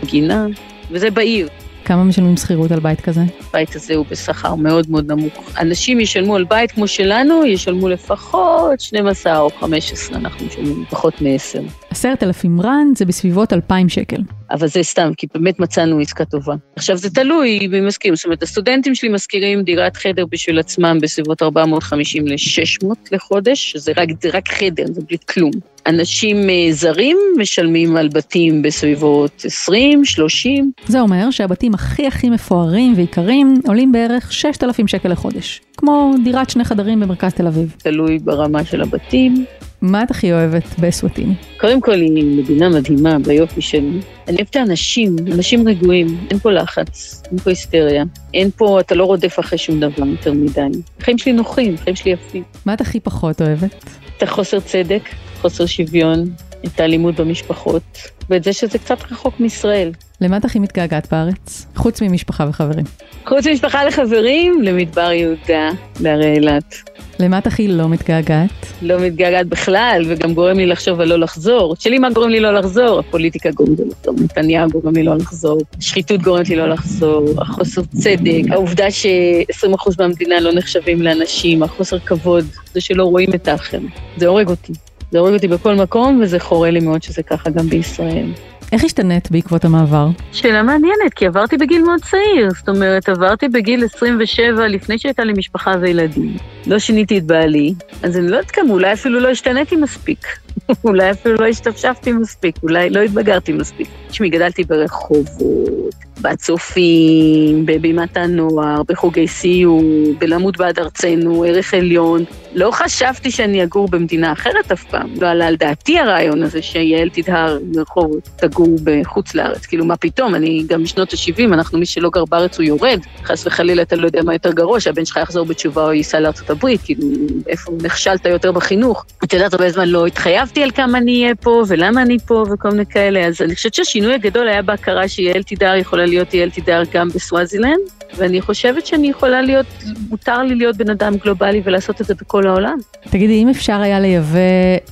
גינה, 0.04 0.46
וזה 0.90 1.10
בעיר. 1.10 1.48
כמה 1.84 2.04
משלמים 2.04 2.36
שכירות 2.36 2.70
על 2.70 2.80
בית 2.80 3.00
כזה? 3.00 3.20
הבית 3.48 3.76
הזה 3.76 3.94
הוא 3.94 4.06
בשכר 4.10 4.54
מאוד 4.54 4.90
מאוד 4.90 5.12
נמוך. 5.12 5.50
אנשים 5.60 6.00
ישלמו 6.00 6.36
על 6.36 6.44
בית 6.44 6.72
כמו 6.72 6.88
שלנו, 6.88 7.44
ישלמו 7.46 7.88
לפחות 7.88 8.80
12 8.80 9.38
או 9.38 9.50
15, 9.60 10.16
אנחנו 10.16 10.46
משלמים 10.46 10.84
פחות 10.90 11.22
מ-10. 11.22 11.58
עשרת 11.90 12.22
אלפים 12.22 12.60
רנד 12.60 12.96
זה 12.96 13.04
בסביבות 13.04 13.52
2,000 13.52 13.88
שקל. 13.88 14.22
אבל 14.54 14.66
זה 14.66 14.82
סתם, 14.82 15.10
כי 15.16 15.26
באמת 15.34 15.60
מצאנו 15.60 16.00
עסקה 16.00 16.24
טובה. 16.24 16.54
עכשיו, 16.76 16.96
זה 16.96 17.10
תלוי 17.10 17.66
מי 17.66 17.80
משכירים. 17.80 18.16
זאת 18.16 18.24
אומרת, 18.24 18.42
הסטודנטים 18.42 18.94
שלי 18.94 19.08
משכירים 19.08 19.62
דירת 19.62 19.96
חדר 19.96 20.24
בשביל 20.30 20.58
עצמם 20.58 20.98
בסביבות 21.02 21.42
450 21.42 22.28
ל-600 22.28 22.86
לחודש, 23.12 23.72
שזה 23.72 23.92
רק, 23.96 24.08
רק 24.32 24.48
חדר, 24.48 24.84
זה 24.86 25.00
בלי 25.08 25.16
כלום. 25.28 25.50
אנשים 25.86 26.50
אה, 26.50 26.68
זרים 26.70 27.16
משלמים 27.38 27.96
על 27.96 28.08
בתים 28.08 28.62
בסביבות 28.62 29.42
20, 29.44 30.04
30. 30.04 30.72
זה 30.86 31.00
אומר 31.00 31.30
שהבתים 31.30 31.74
הכי 31.74 32.06
הכי 32.06 32.30
מפוארים 32.30 32.94
ויקרים 32.96 33.54
עולים 33.66 33.92
בערך 33.92 34.32
6,000 34.32 34.88
שקל 34.88 35.08
לחודש. 35.08 35.60
כמו 35.76 36.14
דירת 36.24 36.50
שני 36.50 36.64
חדרים 36.64 37.00
במרכז 37.00 37.32
תל 37.32 37.46
אביב. 37.46 37.74
תלוי 37.78 38.18
ברמה 38.18 38.64
של 38.64 38.82
הבתים. 38.82 39.44
מה 39.84 40.02
את 40.02 40.10
הכי 40.10 40.32
אוהבת 40.32 40.78
באסוואטיני? 40.78 41.34
קודם 41.60 41.80
כל, 41.80 41.92
היא 41.92 42.24
מדינה 42.42 42.68
מדהימה 42.68 43.18
ביופי 43.18 43.60
שלה. 43.60 43.80
אני 44.28 44.36
אוהבת 44.36 44.50
את 44.50 44.56
האנשים, 44.56 45.16
אנשים 45.32 45.68
רגועים, 45.68 46.26
אין 46.30 46.38
פה 46.38 46.50
לחץ, 46.50 47.22
אין 47.30 47.38
פה 47.38 47.50
היסטריה. 47.50 48.04
אין 48.34 48.50
פה, 48.56 48.80
אתה 48.80 48.94
לא 48.94 49.04
רודף 49.04 49.40
אחרי 49.40 49.58
שום 49.58 49.80
דבר 49.80 50.06
יותר 50.06 50.32
מדי. 50.32 50.60
החיים 51.00 51.18
שלי 51.18 51.32
נוחים, 51.32 51.74
החיים 51.74 51.96
שלי 51.96 52.10
יפים. 52.10 52.42
מה 52.66 52.74
את 52.74 52.80
הכי 52.80 53.00
פחות 53.00 53.42
אוהבת? 53.42 53.84
את 54.16 54.22
החוסר 54.22 54.60
צדק, 54.60 55.02
חוסר 55.40 55.66
שוויון, 55.66 56.24
את 56.64 56.80
האלימות 56.80 57.20
במשפחות, 57.20 57.98
ואת 58.30 58.44
זה 58.44 58.52
שזה 58.52 58.78
קצת 58.78 58.98
רחוק 59.10 59.40
מישראל. 59.40 59.92
למה 60.20 60.36
את 60.36 60.44
הכי 60.44 60.58
מתגעגעת 60.58 61.08
בארץ? 61.10 61.66
חוץ 61.76 62.02
ממשפחה 62.02 62.46
וחברים. 62.48 62.84
חוץ 63.26 63.46
ממשפחה 63.46 63.84
לחברים, 63.84 64.62
למדבר 64.62 65.12
יהודה, 65.12 65.70
להרי 66.00 66.32
אילת. 66.34 66.74
למה 67.20 67.38
את 67.38 67.46
הכי 67.46 67.68
לא 67.68 67.88
מתגעגעת? 67.88 68.50
לא 68.82 69.00
מתגעגעת 69.00 69.46
בכלל, 69.46 70.04
וגם 70.08 70.34
גורם 70.34 70.56
לי 70.56 70.66
לחשוב 70.66 71.00
על 71.00 71.08
לא 71.08 71.18
לחזור. 71.18 71.76
שלי 71.78 71.98
מה 71.98 72.10
גורם 72.10 72.28
לי 72.28 72.40
לא 72.40 72.54
לחזור? 72.54 72.98
הפוליטיקה 72.98 73.50
גורמת 73.50 73.78
לי 73.78 73.84
לא 73.84 73.90
לחזור, 73.90 74.14
נתניהו 74.24 74.70
גורם 74.70 74.94
לי 74.94 75.02
לא 75.02 75.16
לחזור, 75.16 75.60
שחיתות 75.80 76.22
גורמת 76.22 76.48
לי 76.48 76.56
לא 76.56 76.68
לחזור, 76.68 77.24
החוסר 77.38 77.82
צדק, 77.82 78.42
העובדה 78.50 78.90
ש-20% 78.90 79.92
מהמדינה 79.98 80.40
לא 80.40 80.52
נחשבים 80.52 81.02
לאנשים, 81.02 81.62
החוסר 81.62 81.98
כבוד, 81.98 82.44
זה 82.74 82.80
שלא 82.80 83.04
רואים 83.04 83.34
את 83.34 83.48
האחר. 83.48 83.78
זה 84.16 84.26
הורג 84.26 84.48
אותי. 84.48 84.72
זה 85.10 85.18
הורג 85.18 85.34
אותי 85.34 85.48
בכל 85.48 85.74
מקום, 85.74 86.20
וזה 86.22 86.38
חורה 86.38 86.70
לי 86.70 86.80
מאוד 86.80 87.02
שזה 87.02 87.22
ככה 87.22 87.50
גם 87.50 87.66
בישראל. 87.66 88.26
איך 88.72 88.84
השתנית 88.84 89.30
בעקבות 89.30 89.64
המעבר? 89.64 90.08
שאלה 90.32 90.62
מעניינת, 90.62 91.14
כי 91.14 91.26
עברתי 91.26 91.56
בגיל 91.56 91.82
מאוד 91.82 92.00
צעיר. 92.00 92.50
זאת 92.50 92.68
אומרת, 92.68 93.08
עברתי 93.08 93.48
בגיל 93.48 93.84
27 93.84 94.68
לפני 94.68 94.98
שהייתה 94.98 95.24
לי 95.24 95.32
משפחה 95.32 95.74
וילדים. 95.80 96.36
לא 96.66 96.78
שיניתי 96.78 97.18
את 97.18 97.24
בעלי, 97.24 97.74
אז 98.02 98.16
אני 98.16 98.28
לא 98.28 98.36
יודעת 98.36 98.50
כמה, 98.50 98.70
אולי 98.70 98.92
אפילו 98.92 99.20
לא 99.20 99.28
השתניתי 99.28 99.76
מספיק. 99.76 100.26
אולי 100.84 101.10
אפילו 101.10 101.34
לא 101.34 101.46
השתפשפתי 101.46 102.12
מספיק, 102.12 102.56
אולי 102.62 102.90
לא 102.90 103.00
התבגרתי 103.00 103.52
מספיק. 103.52 103.88
תשמעי, 104.08 104.30
גדלתי 104.30 104.64
ברחובות, 104.64 105.94
בצופים, 106.20 107.66
בבימת 107.66 108.16
הנוער, 108.16 108.82
בחוגי 108.88 109.28
סיור, 109.28 109.82
בלמוד 110.18 110.56
בעד 110.56 110.78
ארצנו, 110.78 111.44
ערך 111.44 111.74
עליון. 111.74 112.24
לא 112.54 112.70
חשבתי 112.70 113.30
שאני 113.30 113.64
אגור 113.64 113.88
במדינה 113.88 114.32
אחרת 114.32 114.72
אף 114.72 114.84
פעם. 114.84 115.10
לא 115.20 115.26
עלה 115.26 115.46
על 115.46 115.56
דעתי 115.56 115.98
הרעיון 115.98 116.42
הזה 116.42 116.62
שיעל 116.62 117.08
תדהר 117.08 117.58
מרחובות 117.76 118.28
תגור 118.54 118.76
בחוץ 118.84 119.34
לארץ. 119.34 119.66
כאילו, 119.66 119.84
מה 119.84 119.96
פתאום? 119.96 120.34
אני 120.34 120.64
גם 120.66 120.82
משנות 120.82 121.12
ה-70, 121.12 121.54
אנחנו, 121.54 121.78
מי 121.78 121.86
שלא 121.86 122.10
גר 122.10 122.24
בארץ 122.24 122.58
הוא 122.58 122.64
יורד. 122.64 123.00
חס 123.24 123.46
וחלילה 123.46 123.82
אתה 123.82 123.96
לא 123.96 124.06
יודע 124.06 124.22
מה 124.22 124.32
יותר 124.32 124.52
גרוע, 124.52 124.80
שהבן 124.80 125.04
שלך 125.04 125.16
יחזור 125.16 125.46
בתשובה 125.46 125.84
או 125.84 125.92
ייסע 125.92 126.20
לארצות 126.20 126.50
הברית, 126.50 126.80
כאילו, 126.84 127.08
איפה 127.48 127.72
נכשלת 127.82 128.26
יותר 128.26 128.52
בחינוך. 128.52 129.04
את 129.24 129.32
יודעת, 129.32 129.54
הרבה 129.54 129.70
זמן 129.70 129.88
לא 129.88 130.06
התחייבתי 130.06 130.62
על 130.62 130.70
כמה 130.70 130.98
אני 130.98 131.22
אהיה 131.22 131.34
פה, 131.34 131.62
ולמה 131.68 132.02
אני 132.02 132.18
פה, 132.26 132.44
וכל 132.52 132.70
מיני 132.70 132.86
כאלה. 132.86 133.26
אז 133.26 133.40
אני 133.40 133.54
חושבת 133.54 133.74
שהשינוי 133.74 134.14
הגדול 134.14 134.48
היה 134.48 134.62
בהכרה 134.62 135.08
שיעל 135.08 135.42
תדהר 135.42 135.76
יכולה 135.76 136.06
להיות 136.06 136.34
יעל 136.34 136.50
תדהר 136.50 136.82
גם 136.92 137.08
בסוואזילנד, 137.08 137.80
ואני 138.16 138.40
חושבת 138.40 138.86
שאני 138.86 139.08
יכולה 139.08 139.42
להיות, 139.42 139.66
מותר 140.08 140.42
לי 140.42 140.54
להיות 140.54 140.76
בן 140.76 140.90
אדם 140.90 141.16
גלובלי 141.16 141.62
ולעשות 141.64 142.00
את 142.00 142.06
זה 142.06 142.14
בכל 142.14 142.46
העולם. 142.46 142.78
תגידי, 143.10 143.42
אם 143.42 143.48
אפשר 143.48 143.80
היה 143.80 144.00
לייבא 144.00 144.38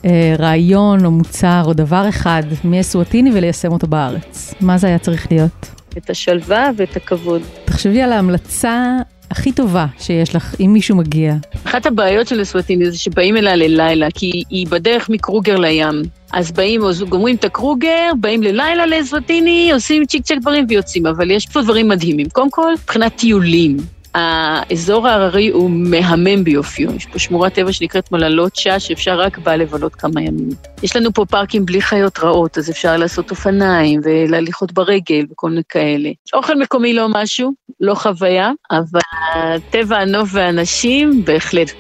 אה, 0.04 0.34
רעיון 0.38 1.04
או 1.04 1.10
מוצר 1.10 1.62
או 1.64 1.72
דבר 1.72 2.08
אחד 2.08 2.42
מאסואטיני 2.64 3.30
וליישם 3.52 3.72
אותו 3.72 3.86
בארץ, 3.86 4.54
מה 4.60 4.78
זה 4.78 4.86
היה 4.86 4.98
צריך 4.98 5.26
להיות? 5.30 5.66
את 5.98 6.10
השלווה 6.10 6.70
ואת 6.76 6.96
הכבוד. 6.96 7.42
תחשבי 7.64 8.02
על 8.02 8.12
ההמלצה 8.12 8.96
הכי 9.30 9.52
טובה 9.52 9.86
שיש 9.98 10.36
לך, 10.36 10.54
אם 10.60 10.70
מישהו 10.72 10.96
מגיע. 10.96 11.34
אחת 11.66 11.86
הבעיות 11.86 12.28
של 12.28 12.42
אסואטיני 12.42 12.90
זה 12.90 12.98
שבאים 12.98 13.36
אליה 13.36 13.56
ללילה, 13.56 14.06
כי 14.14 14.42
היא 14.50 14.66
בדרך 14.66 15.10
מקרוגר 15.10 15.56
לים. 15.56 16.02
אז 16.32 16.52
באים, 16.52 16.84
אז 16.84 17.02
גומרים 17.02 17.36
את 17.36 17.44
הקרוגר, 17.44 18.10
באים 18.20 18.42
ללילה 18.42 18.86
לאסואטיני, 18.86 19.72
עושים 19.72 20.06
צ'יק 20.06 20.22
צ'ק 20.22 20.36
דברים 20.40 20.66
ויוצאים, 20.68 21.06
אבל 21.06 21.30
יש 21.30 21.46
פה 21.46 21.62
דברים 21.62 21.88
מדהימים. 21.88 22.28
קודם 22.28 22.50
כל, 22.50 22.72
מבחינת 22.82 23.16
טיולים. 23.16 23.76
האזור 24.14 25.08
ההררי 25.08 25.48
הוא 25.48 25.70
מהמם 25.70 26.44
ביופיו, 26.44 26.94
יש 26.96 27.06
פה 27.06 27.18
שמורת 27.18 27.54
טבע 27.54 27.72
שנקראת 27.72 28.12
מללוצ'ה, 28.12 28.80
שאפשר 28.80 29.20
רק 29.20 29.38
בה 29.38 29.56
לבלות 29.56 29.94
כמה 29.94 30.22
ימים. 30.22 30.48
יש 30.82 30.96
לנו 30.96 31.12
פה 31.12 31.24
פארקים 31.24 31.66
בלי 31.66 31.82
חיות 31.82 32.18
רעות, 32.18 32.58
אז 32.58 32.70
אפשר 32.70 32.96
לעשות 32.96 33.30
אופניים 33.30 34.00
ולהליכות 34.04 34.72
ברגל 34.72 35.26
וכל 35.30 35.48
מיני 35.48 35.62
כאלה. 35.68 36.10
אוכל 36.34 36.58
מקומי 36.58 36.94
לא 36.94 37.06
משהו, 37.10 37.52
לא 37.80 37.94
חוויה, 37.94 38.50
אבל 38.70 39.00
הטבע, 39.34 39.98
הנוף 39.98 40.30
והאנשים, 40.32 41.24
בהחלט. 41.24 41.70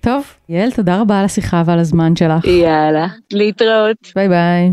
טוב, 0.00 0.24
יעל, 0.48 0.70
תודה 0.70 1.00
רבה 1.00 1.18
על 1.18 1.24
השיחה 1.24 1.62
ועל 1.66 1.78
הזמן 1.78 2.16
שלך. 2.16 2.44
יאללה, 2.44 3.06
להתראות. 3.32 3.96
ביי 4.14 4.28
ביי. 4.28 4.72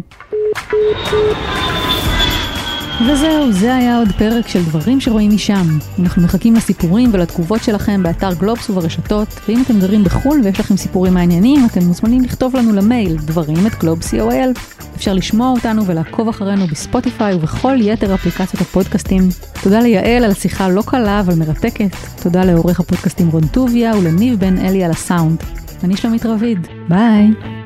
וזהו, 2.99 3.51
זה 3.51 3.75
היה 3.75 3.97
עוד 3.97 4.11
פרק 4.17 4.47
של 4.47 4.63
דברים 4.63 4.99
שרואים 4.99 5.31
משם. 5.31 5.77
אנחנו 5.99 6.21
מחכים 6.21 6.55
לסיפורים 6.55 7.09
ולתגובות 7.13 7.63
שלכם 7.63 8.03
באתר 8.03 8.33
גלובס 8.33 8.69
וברשתות, 8.69 9.27
ואם 9.47 9.61
אתם 9.61 9.79
גרים 9.79 10.03
בחו"ל 10.03 10.41
ויש 10.43 10.59
לכם 10.59 10.77
סיפורים 10.77 11.13
מעניינים, 11.13 11.65
אתם 11.65 11.83
מוזמנים 11.83 12.23
לכתוב 12.23 12.55
לנו 12.55 12.73
למייל 12.73 13.17
דברים 13.17 13.67
את 13.67 13.79
גלובס 13.79 14.13
co.il. 14.13 14.59
אפשר 14.95 15.13
לשמוע 15.13 15.49
אותנו 15.49 15.85
ולעקוב 15.85 16.27
אחרינו 16.27 16.67
בספוטיפיי 16.67 17.35
ובכל 17.35 17.77
יתר 17.81 18.13
אפליקציות 18.13 18.61
הפודקאסטים. 18.61 19.29
תודה 19.63 19.79
ליעל 19.79 20.23
על 20.23 20.31
השיחה 20.31 20.69
לא 20.69 20.83
קלה 20.85 21.19
אבל 21.19 21.35
מרתקת. 21.35 21.95
תודה 22.23 22.45
לעורך 22.45 22.79
הפודקאסטים 22.79 23.27
רון 23.27 23.47
טוביה 23.47 23.91
ולניב 23.97 24.39
בן 24.39 24.57
אלי 24.57 24.83
על 24.83 24.91
הסאונד. 24.91 25.43
אני 25.83 25.97
שלומית 25.97 26.25
רביד, 26.25 26.67
ביי. 26.89 27.60